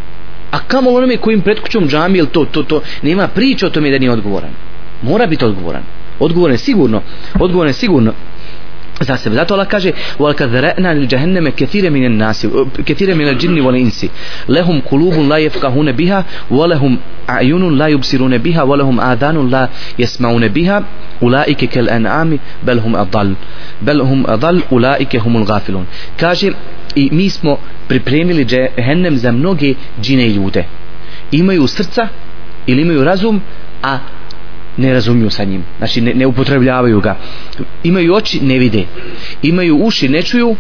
[0.53, 3.91] a kamo onome kojim pred kućom džami ili to, to, to, nema priče o tome
[3.91, 4.51] da nije odgovoran.
[5.03, 5.83] Mora biti odgovoran.
[6.21, 7.03] Odgovoran je sigurno.
[7.41, 8.13] Odgovoran je sigurno
[9.01, 9.37] za sebe.
[9.37, 12.47] Zato Allah kaže: "Wa qad ra'na li jahannama katiran min an-nas,
[12.87, 14.11] katiran min al-jinni wal insi.
[14.49, 19.69] Lahum qulubun la yafqahuna biha, wa lahum a'yunun la yubsiruna biha, wa lahum adhanun la
[19.99, 20.83] yasma'una biha.
[21.21, 23.35] Ulaika kal an'ami bal hum adall.
[23.81, 25.87] Bal hum adall ulaika humul ghafilun."
[26.17, 26.53] Kaže
[26.95, 30.65] i mi smo pripremili jehennem za mnoge džine i ljude.
[31.33, 32.09] Imaju srca
[32.67, 33.41] ili imaju razum,
[33.83, 33.99] a
[34.77, 35.65] ne razumiju sa njim.
[35.79, 37.17] Znači ne, ne upotrebljavaju ga.
[37.83, 38.85] Imaju oči ne vide.
[39.43, 40.57] Imaju uši ne čuju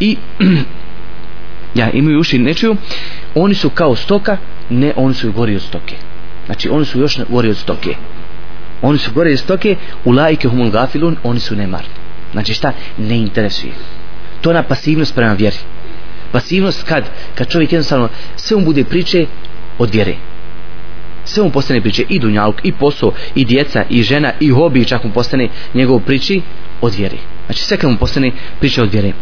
[0.00, 0.16] i
[1.80, 2.76] ja imaju uši ne čuju.
[3.34, 4.36] Oni su kao stoka
[4.70, 5.94] ne oni su gori od stoke.
[6.46, 7.94] Znači oni su još gori od stoke.
[8.82, 11.88] Oni su gori od stoke u laike humul gafilun oni su nemarni.
[12.32, 12.72] Znači šta?
[12.98, 13.72] Ne interesuje.
[14.40, 15.56] To na pasivnost prema vjeri.
[16.32, 19.26] Pasivnost kad kad čovjek jednostavno sve mu bude priče
[19.78, 20.14] od vjere
[21.24, 25.04] sve mu postane priče i dunjaluk i posao i djeca i žena i hobi čak
[25.04, 26.42] mu postane njegov priči
[26.80, 27.16] od vjere.
[27.46, 29.12] Znači sve kad mu postane priče od vjere.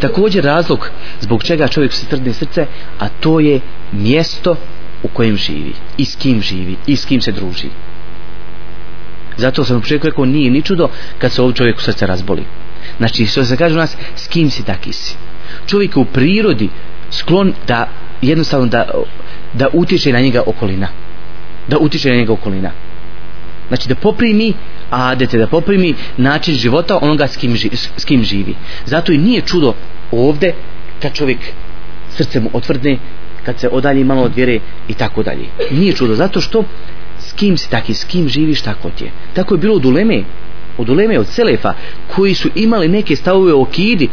[0.00, 2.66] Također razlog zbog čega čovjek se trdne srce
[2.98, 3.60] a to je
[3.92, 4.56] mjesto
[5.02, 7.68] u kojem živi i s kim živi i s kim se druži.
[9.36, 12.44] Zato sam čovjek rekao nije ni čudo kad se ovog čovjeku srce razboli.
[12.98, 15.16] Znači što se kaže u nas s kim si taki si.
[15.66, 16.68] Čovjek u prirodi
[17.10, 17.88] sklon da
[18.22, 18.90] jednostavno da,
[19.54, 20.88] da utiče na njega okolina.
[21.68, 22.70] Da utiče na njega okolina.
[23.68, 24.52] Znači da poprimi
[24.90, 28.54] adete, da poprimi način života onoga s kim, živi, s kim živi.
[28.84, 29.74] Zato i nije čudo
[30.12, 30.52] ovde
[31.02, 31.38] kad čovjek
[32.10, 32.98] srce mu otvrdne
[33.44, 35.44] kad se odalji malo od vjere i tako dalje.
[35.70, 36.64] Nije čudo zato što
[37.18, 39.10] s kim si taki, s kim živiš tako ti je.
[39.34, 40.22] Tako je bilo od uleme
[40.78, 41.74] od uleme od selefa
[42.14, 44.08] koji su imali neke stavove o kidi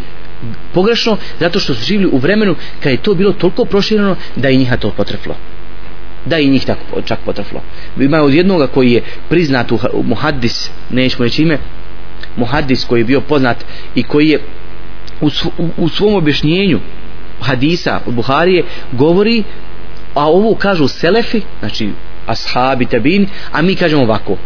[0.73, 4.55] pogrešno zato što su živjeli u vremenu kad je to bilo toliko prošireno da je
[4.55, 5.35] njiha to potreflo.
[6.25, 7.61] Da i njih tako čak potreflo.
[7.99, 11.57] Ima od jednoga koji je priznat u muhaddis nećemo reći ime
[12.35, 13.65] muhaddis koji je bio poznat
[13.95, 14.39] i koji je
[15.21, 15.29] u,
[15.77, 16.79] u svom objašnjenju
[17.41, 19.43] hadisa od Buharije govori
[20.13, 21.89] a ovo kažu selefi znači
[22.25, 24.37] ashabi tabin a mi kažemo ovako.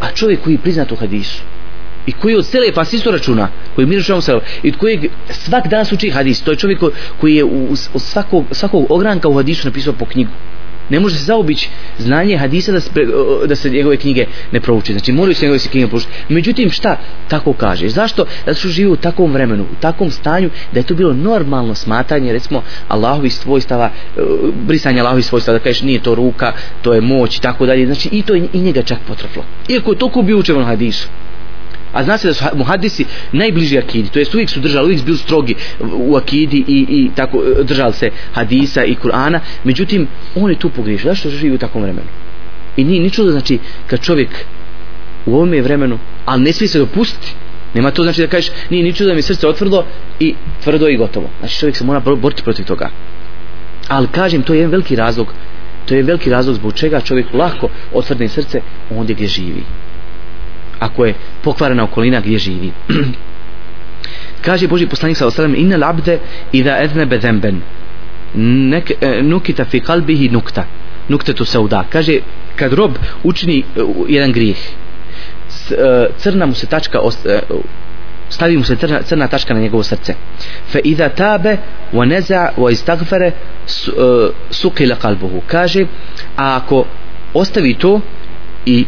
[0.00, 1.42] A čovjek koji je priznat u hadisu
[2.06, 5.86] i koji od sele pa isto računa koji mi računamo sele i koji svak dan
[5.92, 6.80] uči hadis to je čovjek
[7.20, 10.30] koji je u, u svakog, svakog ogranka u hadisu napisao po knjigu.
[10.90, 12.90] Ne može se zaobići znanje hadisa da se,
[13.46, 14.92] da se njegove knjige ne prouči.
[14.92, 16.12] Znači moraju se njegove knjige proučiti.
[16.28, 16.96] Međutim šta
[17.28, 18.24] tako kaže zašto?
[18.46, 22.32] Da su živi u takvom vremenu u takvom stanju da je to bilo normalno smatanje
[22.32, 24.20] recimo Allahovi svojstava e,
[24.66, 27.86] brisanje Allahovi svojstava da kažeš nije to ruka to je moć i tako dalje.
[27.86, 29.44] Znači i to je i njega čak potreflo.
[29.68, 31.08] Iako je toliko bio učevan hadisu.
[31.92, 35.06] A zna se da su muhadisi najbliži akidi, to jest uvijek su držali, uvijek su
[35.06, 40.50] bili strogi u akidi i, i tako e, držali se hadisa i Kur'ana, međutim, on
[40.50, 42.06] je tu pogriješio, zašto živi u takvom vremenu?
[42.76, 44.28] I ni ničudo, znači, kad čovjek
[45.26, 47.34] u ovome vremenu, ali ne smije se dopustiti,
[47.74, 49.84] nema to znači da kažeš, nije ničudo da mi srce otvrdo
[50.20, 51.30] i tvrdo i gotovo.
[51.40, 52.90] Znači čovjek se mora boriti protiv toga.
[53.88, 55.32] Ali kažem, to je jedan veliki razlog,
[55.86, 59.62] to je veliki razlog zbog čega čovjek lako otvrdne srce ondje gdje živi
[60.82, 62.72] ako je pokvarena okolina gdje živi.
[64.44, 66.18] Kaže Boži poslanik sa osallam inna l'abde
[66.52, 67.60] idha eznebe zemben
[68.34, 70.64] nek, e, nukita fi kalbihi nukta
[71.08, 71.84] nukta tu sauda.
[71.90, 72.20] Kaže
[72.56, 73.64] kad rob učini e,
[74.08, 74.58] jedan grijeh
[75.48, 77.40] s, e, crna mu se tačka e,
[78.28, 80.14] stavi mu se crna, crna tačka na njegovo srce.
[80.72, 81.56] Fa idha tabe
[81.92, 83.30] wa neza wa istagfere
[83.66, 83.92] su,
[84.74, 85.86] uh, kalbuhu kaže
[86.36, 86.84] a ako
[87.34, 88.00] ostavi to
[88.66, 88.86] i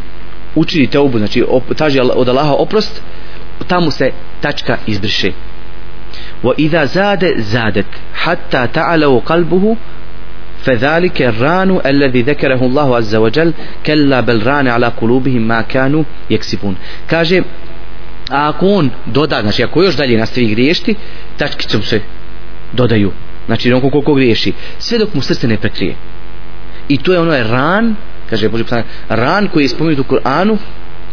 [0.54, 1.44] učini teubu, znači
[1.76, 3.02] traži od Allaha oprost,
[3.66, 4.10] tamo se
[4.40, 5.32] tačka izbriše.
[6.42, 9.76] Wa idha zade zadet hatta ta'ala qalbuhu
[10.64, 13.52] فذلك الران الذي ذكره الله عز وجل
[13.86, 16.76] كلا بل ران على قلوبهم ما كانوا يكسبون
[17.08, 17.42] kaže
[18.30, 20.94] a ako on doda znači ako još dalje nastavi griješiti
[21.36, 22.00] tačkice mu se
[22.72, 23.12] dodaju
[23.46, 25.94] znači on koliko griješi sve dok mu srce ne prekrije
[26.88, 27.94] i to je ono je ran
[28.29, 30.57] kaže Boži poslanik ran koji je spomenut u Kur'anu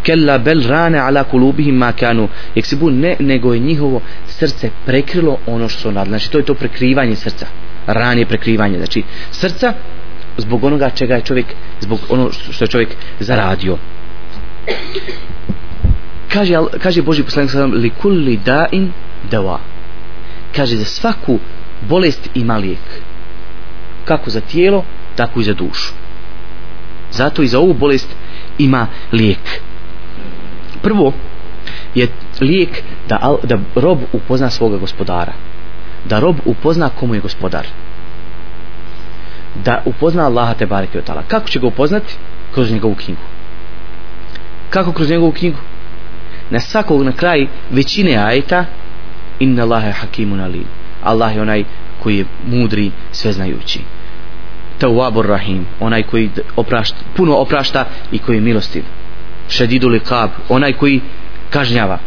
[0.02, 2.28] kella bel rane ala kulubihim ma kanu.
[2.54, 6.54] Jeksibu ne nego je njihovo srce prekrilo ono što su radili znači to je to
[6.54, 7.46] prekrivanje srca.
[7.86, 9.74] Ran je prekrivanje znači srca
[10.36, 11.46] zbog onoga čega je čovjek
[11.80, 12.88] zbog ono što je čovjek
[13.20, 13.78] zaradio.
[16.32, 18.88] Kaže, kaže Boži poslanik sallam li kulli da'in
[19.30, 19.58] dawa.
[20.56, 21.38] Kaže za svaku
[21.88, 22.78] bolest ima lijek.
[24.04, 24.84] Kako za tijelo
[25.16, 25.92] tako i za dušu
[27.12, 28.08] zato i za ovu bolest
[28.58, 29.60] ima lijek.
[30.82, 31.12] Prvo
[31.94, 32.08] je
[32.40, 35.32] lijek da, da rob upozna svoga gospodara.
[36.08, 37.66] Da rob upozna komu je gospodar.
[39.64, 42.14] Da upozna Allaha te bareke od tala kako će ga upoznati
[42.54, 43.20] kroz njegovu knjigu.
[44.70, 45.58] Kako kroz njegovu knjigu?
[46.50, 48.64] Na svakog na kraj većine ajeta
[49.38, 50.64] inna Allahe hakimun alim.
[51.02, 51.64] Allah je onaj
[52.02, 53.80] koji je mudri sveznajući.
[54.82, 58.84] Tawwabur Rahim onaj koji oprašta, puno oprašta i koji je milostiv.
[59.48, 61.00] Šedidu Liqab, onaj koji
[61.50, 61.98] kažnjava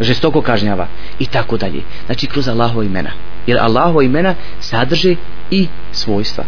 [0.00, 0.86] žestoko kažnjava
[1.18, 1.82] i tako dalje.
[2.06, 3.10] Znači kroz Allahova imena.
[3.46, 5.14] Jer Allahova imena sadrže
[5.50, 6.44] i svojstva.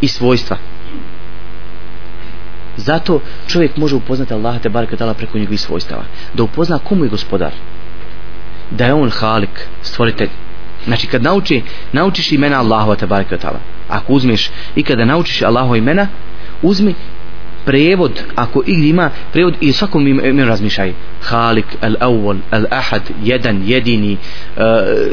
[0.00, 0.56] I svojstva.
[2.76, 6.02] Zato čovjek može upoznati Allaha te barek preko njegovih svojstava.
[6.34, 7.52] Da upozna komu je gospodar.
[8.70, 10.28] Da je on halik stvoritelj
[10.86, 11.62] znači kad nauči
[11.92, 13.58] naučiš imena Allahova te ta'ala.
[13.88, 16.08] ako uzmeš i kada naučiš Allahova imena
[16.62, 16.94] uzmi
[17.66, 20.92] prevod ako igdje ima prevod i svakom imenu razmišljaj.
[21.22, 24.62] Halik, Al-Awwal, Al-Ahad jedan, jedini eh,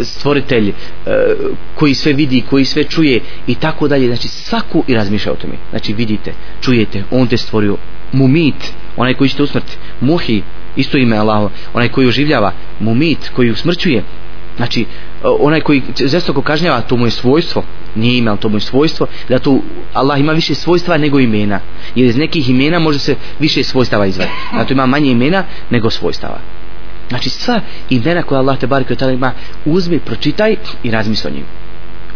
[0.02, 0.74] stvoritelj eh,
[1.76, 5.54] koji sve vidi, koji sve čuje i tako dalje, znači svaku i razmišljaj o tome,
[5.70, 7.78] znači vidite čujete, on te stvorio.
[8.12, 10.42] Mumit, onaj koji ćete usmrti Muhi,
[10.76, 12.52] isto ime Allah onaj koji oživljava.
[12.80, 14.04] Mumit, koji usmrćuje
[14.58, 14.86] znači
[15.24, 17.64] onaj koji žestoko kažnjava to mu je svojstvo.
[17.96, 19.08] Nije ime, ali to mu je svojstvo.
[19.30, 19.60] Da to
[19.94, 21.60] Allah ima više svojstva nego imena.
[21.96, 26.40] Jer iz nekih imena može se više svojstava izvati zato ima manje imena nego svojstava.
[27.10, 29.32] Znači sva imena koja Allah te barke tada ima
[29.66, 31.46] uzmi, pročitaj i razmisli o njim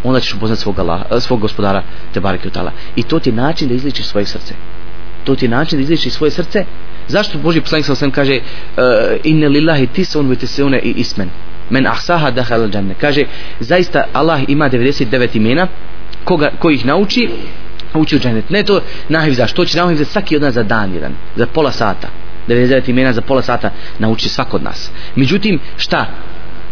[0.04, 1.82] onda ćeš upoznat svog, Allah, e, svog gospodara
[2.14, 4.54] te barke tada i to ti je način da izličiš svoje srce.
[5.24, 6.64] To ti je način da izličiš svoje srce.
[7.08, 8.82] Zašto Boži poslanik sa osam kaže e, uh,
[9.24, 10.46] inne lillahi tisun vete
[10.82, 11.30] i ismen
[11.70, 13.24] men ahsaha dahal al džanne kaže
[13.60, 15.66] zaista Allah ima 99 imena
[16.24, 17.28] koga, ko ih nauči
[17.92, 20.54] pa uči u džennet ne to nahiv za što će nahiv za svaki od nas
[20.54, 22.08] za dan jedan za pola sata.
[22.48, 24.90] 99 imena za pola sata nauči svak od nas.
[25.16, 26.06] Međutim šta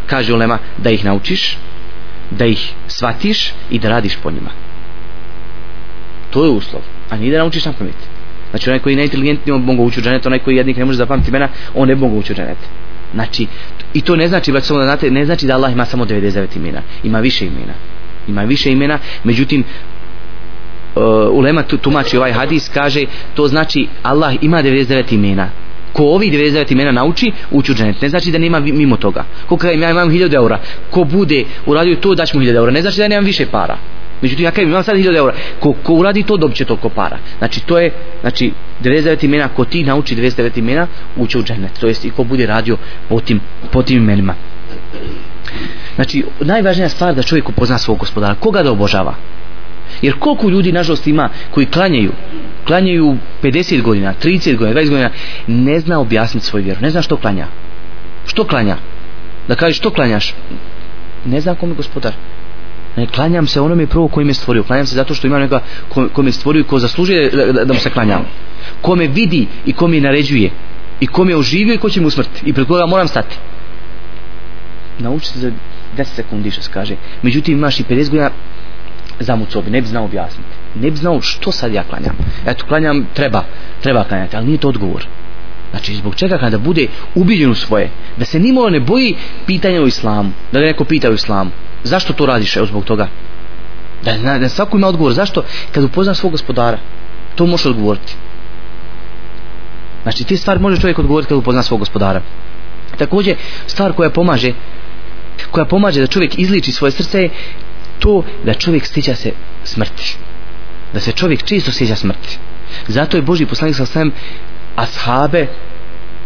[0.07, 0.59] kaže ulema?
[0.79, 1.59] Da ih naučiš
[2.31, 4.51] da ih svatiš i da radiš po njima.
[6.31, 7.95] To je uslov a nije da naučiš na pamet.
[8.51, 10.99] Znači onaj koji je najinteligentniji on mogu ući u dženet onaj koji jednik ne može
[10.99, 12.59] zapamtiti imena on ne mogu ući u dženet
[13.15, 13.47] znači
[13.95, 16.83] i to ne znači samo da znate ne znači da Allah ima samo 99 imena.
[17.05, 17.73] Ima više imena.
[18.29, 19.65] Ima više imena međutim
[20.95, 23.05] uh, ulema tumači ovaj hadis kaže
[23.35, 25.49] to znači Allah ima 99 imena.
[25.93, 29.25] Ko ovi 99 imena nauči ući u dženet ne znači da nema mimo toga.
[29.47, 30.59] Ko kada ja imam 1000 eura.
[30.91, 32.73] Ko bude uradio to daći mu 1000 eura.
[32.73, 33.77] Ne znači da nemam više para.
[34.23, 35.35] Međutim, ja kažem, imam sad 1000 eura.
[35.61, 37.19] Ko, ko uradi to, dobit će toliko para.
[37.39, 38.53] Znači, to je, znači,
[38.83, 40.87] 99 imena, ko ti nauči 99 imena,
[41.17, 41.79] uće u džennet.
[41.81, 42.77] To jest, i ko bude radio
[43.09, 43.41] po tim,
[43.73, 44.35] po tim imenima.
[45.95, 48.35] Znači, najvažnija stvar da čovjek upozna svog gospodara.
[48.35, 49.15] Koga da obožava?
[50.03, 52.13] Jer koliko ljudi, nažalost, ima koji klanjaju,
[52.67, 55.11] klanjaju 50 godina, 30 godina, 20 godina,
[55.47, 56.81] ne zna objasniti svoju vjeru.
[56.81, 57.47] Ne zna što klanja.
[58.27, 58.77] Što klanja?
[59.49, 60.35] Da kaže što klanjaš?
[61.25, 62.13] Ne zna kom je gospodar
[62.97, 64.63] ne klanjam se onome prvo koji me stvorio.
[64.63, 67.65] Klanjam se zato što ima neka ko, ko me stvorio i ko zaslužuje da, da,
[67.65, 68.25] da mu se klanjam
[68.81, 70.51] ko me vidi i ko me naređuje.
[71.01, 72.31] I ko me oživio i ko će mu smrt.
[72.45, 73.37] i pred koga moram stati.
[74.99, 75.51] Nauči se za
[75.97, 76.97] 10 sekundi što se kaže.
[77.23, 78.31] Međutim imaš i 50 godina
[79.21, 80.51] zamucobi, ne bi znao objasniti.
[80.75, 82.17] Ne bi znao što sad ja klanjam.
[82.47, 83.45] Eto klanjam, treba,
[83.83, 85.07] treba klanjati ali nije to odgovor.
[85.71, 89.15] Znači, zbog čega kada bude ubiđen u svoje, da se nimalo ne boji
[89.47, 91.51] pitanja u islamu, da ga neko pita u islamu,
[91.87, 93.09] zašto to radiš evo zbog toga?
[94.03, 95.43] Da, da, da svako ima odgovor zašto?
[95.73, 96.79] Kad upozna svog gospodara
[97.35, 98.15] to možeš odgovoriti.
[100.03, 102.21] Znači ti stvari može čovjek odgovoriti kad upozna svog gospodara.
[102.99, 104.53] Također stvar koja pomaže
[105.51, 107.31] koja pomaže da čovjek izliči svoje srce je
[107.99, 109.33] to da čovjek stića se
[109.65, 110.17] smrti
[110.93, 112.39] da se čovjek čisto sjeća smrti
[112.89, 114.13] zato je Boži poslanik sa svem
[114.77, 115.47] ashabe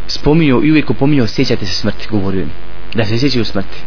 [0.07, 2.51] spominio i uvijek opominio sjećate se smrti govorio im.
[2.95, 3.79] Da se sjećaju smrti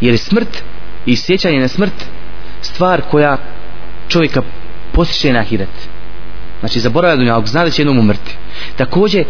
[0.00, 0.62] jer smrt
[1.06, 2.04] i sjećanje na smrt
[2.60, 3.38] stvar koja
[4.08, 4.42] čovjeka
[4.92, 5.88] posjeće na hiret
[6.60, 8.34] znači zaboravlja dunja ako zna da će jednom umrti.
[8.76, 9.24] Također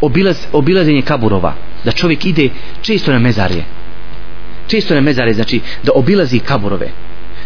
[0.00, 2.48] obilaz, obilazenje kaburova da čovjek ide
[2.82, 3.64] često na mezarje.
[4.66, 6.88] Često na mezarje znači da obilazi kaburove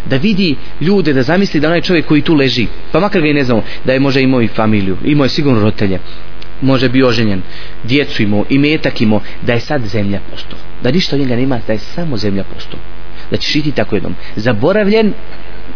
[0.06, 3.34] da vidi ljude da zamisli da onaj čovjek koji tu leži pa makar ga i
[3.34, 5.98] ne znamo da je može imao i familiju imao je sigurno roditelje
[6.60, 7.42] može bio oženjen
[7.84, 10.56] djecu imao i metak imao da je sad zemlja posto.
[10.82, 12.76] Da ništa od njega nema da je samo zemlja posto
[13.30, 14.14] da ćeš šiti tako jednom.
[14.36, 15.12] Zaboravljen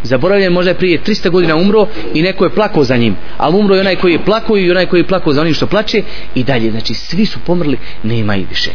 [0.03, 3.76] zaboravljen možda je prije 300 godina umro i neko je plakao za njim ali umro
[3.76, 6.03] i onaj koji je plakao i onaj koji je plakao za onim što plače
[6.34, 8.70] i dalje znači svi su pomrli nema i više.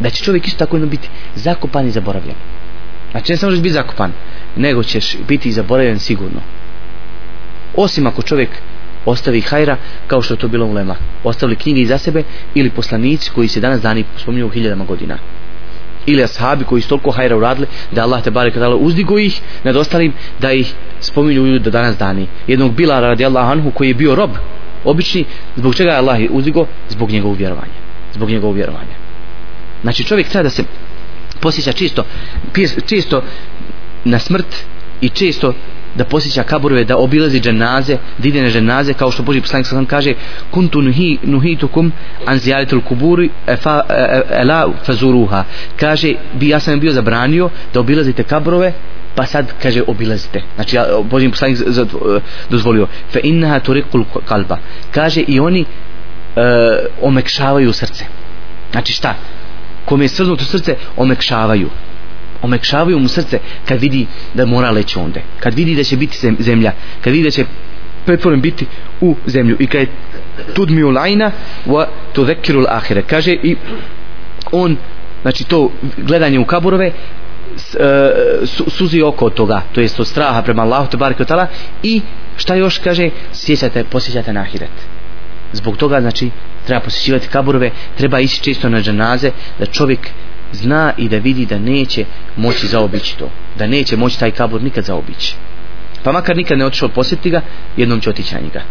[0.00, 2.36] Da će čovjek isto tako jedno biti zakopan i zaboravljen.
[3.10, 4.12] Znači ne samo ćeš biti zakopan
[4.56, 6.40] nego ćeš biti zaboravljen sigurno.
[7.76, 8.50] Osim ako čovjek
[9.04, 9.76] ostavi hajra
[10.06, 10.96] kao što je to bilo u Lema.
[11.24, 12.22] Ostavili knjige iza sebe
[12.54, 15.18] ili poslanici koji se danas dani spominju u hiljadama godina
[16.08, 19.76] ili ashabi koji su toliko hajra uradili da Allah te barek dala uzdigo ih nad
[19.76, 22.26] ostalim da ih spominju ljudi do danas dani.
[22.46, 24.30] Jednog Bila radijallahu anhu koji je bio rob
[24.84, 25.24] obični
[25.56, 26.66] zbog čega je Allah uzdigo?
[26.88, 27.78] Zbog njegovog vjerovanja.
[28.14, 28.96] Zbog njegovog vjerovanja.
[29.82, 30.64] Znači čovjek treba da se
[31.40, 32.04] posjeća čisto
[32.86, 33.22] čisto
[34.04, 34.64] na smrt
[35.00, 35.52] i često
[35.98, 39.86] da posjeća kaburove, da obilazi dženaze, da ide na dženaze, kao što Boži poslanik sam
[39.86, 40.14] kaže,
[40.50, 41.92] kuntu nuhi, nuhitukum
[42.26, 45.44] an zijaritul kuburi e fa, e, e, e, la fazuruha.
[45.80, 48.72] Kaže, bi, ja sam bio zabranio da obilazite kaburove,
[49.14, 50.42] pa sad kaže obilazite.
[50.54, 51.58] Znači ja, Boži poslanik
[52.50, 52.86] dozvolio.
[53.12, 54.58] Fe innaha turiqul kalba.
[54.90, 55.66] Kaže i oni e,
[57.02, 58.04] omekšavaju srce.
[58.72, 59.14] Znači šta?
[59.84, 61.70] Kome je srznuto srce omekšavaju
[62.42, 66.72] omekšavaju mu srce kad vidi da mora leći onde kad vidi da će biti zemlja.
[67.04, 67.44] Kad vidi da će
[68.06, 68.66] pretvoren biti
[69.00, 69.56] u zemlju.
[69.60, 69.88] I kad je
[70.54, 71.30] tudmi lajna
[71.66, 73.56] wa tu l'ahire kaže i
[74.52, 74.76] on
[75.22, 76.92] znači to gledanje u kaburove e,
[78.46, 80.98] suzi oko od toga to jest od straha prema Allahu te
[81.82, 82.00] i
[82.36, 83.10] šta još kaže?
[83.32, 84.70] Sjećate, posjećate na ahiret.
[85.52, 86.30] Zbog toga znači
[86.66, 90.10] treba posjećivati kaburove treba ići čisto na dženaze da čovjek
[90.52, 92.04] zna i da vidi da neće
[92.36, 95.34] moći zaobići to da neće moći taj kabur nikad zaobići.
[96.02, 97.40] Pa makar nikad ne otišao posjetiti ga
[97.76, 98.62] jednom će otići na njega.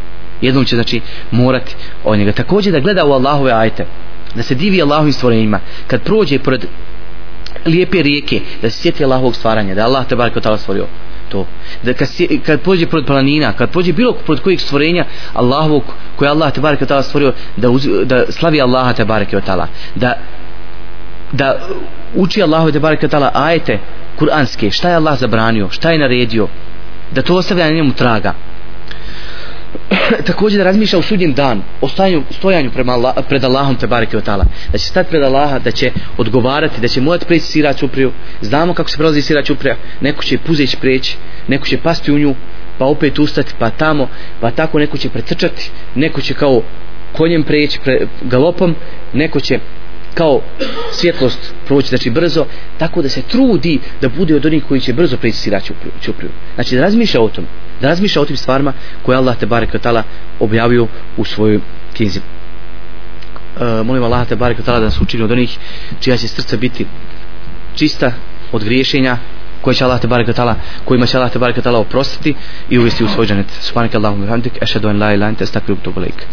[0.41, 1.01] Jednom će znači
[1.31, 2.31] morati o njega.
[2.31, 3.85] Također da gleda u Allahove ajte
[4.35, 6.65] da se divi Allahovim stvorenjima kad prođe pored
[7.65, 10.85] lijepe rijeke da se sjeti Allahovog stvaranja da Allah te bar kao tala stvorio
[11.29, 11.45] to.
[11.83, 15.83] Da kad, se, kad pođe pored planina kad pođe bilo pored kojeg stvorenja Allahovog
[16.15, 19.41] koje Allah te bareke stvorio da, uz, da slavi Allaha te bareke
[19.95, 20.13] da
[21.31, 21.67] da
[22.15, 23.79] uči Allahu te bareke tala ajete
[24.19, 24.71] kuranske.
[24.71, 25.69] Šta je Allah zabranio?
[25.69, 26.47] Šta je naredio?
[27.11, 28.33] Da to ostavlja na njemu traga.
[30.27, 34.21] Također da razmišlja u sudnjem dan o stajanju, stojanju prema Allah, pred Allahom te bareke
[34.21, 38.11] tala da će stati pred Allaha da će odgovarati da će morati preći sirać upriju
[38.41, 41.17] znamo kako se prelazi sirać uprija neko će puzeć preći
[41.47, 42.35] neko će pasti u nju
[42.77, 44.07] pa opet ustati pa tamo
[44.41, 46.61] pa tako neko će pretrčati neko će kao
[47.13, 48.75] konjem preći pre, galopom
[49.13, 49.59] neko će
[50.17, 50.41] kao
[50.91, 52.45] svjetlost proći znači brzo
[52.77, 56.75] tako da se trudi da bude od onih koji će brzo preći siraću čupriju znači
[56.75, 57.45] da razmišlja o tom
[57.81, 60.03] da razmišlja o tim stvarima koje Allah te barek tala
[60.39, 60.87] objavio
[61.17, 61.59] u svojoj
[61.93, 62.19] knjizi.
[62.19, 65.57] E, molim Allah te barek tala da nas učini od onih
[65.99, 66.85] čija će srca biti
[67.75, 68.11] čista
[68.51, 69.17] od griješenja
[69.61, 70.55] koje će Allah te barek tala
[70.85, 72.35] kojima će Allah te barek tala oprostiti
[72.69, 75.81] i uvesti u svoj džanet subhanak Allahumma hamdik ashhadu an la ilaha illa anta astaghfiruka
[75.81, 76.27] wa atubu ilaik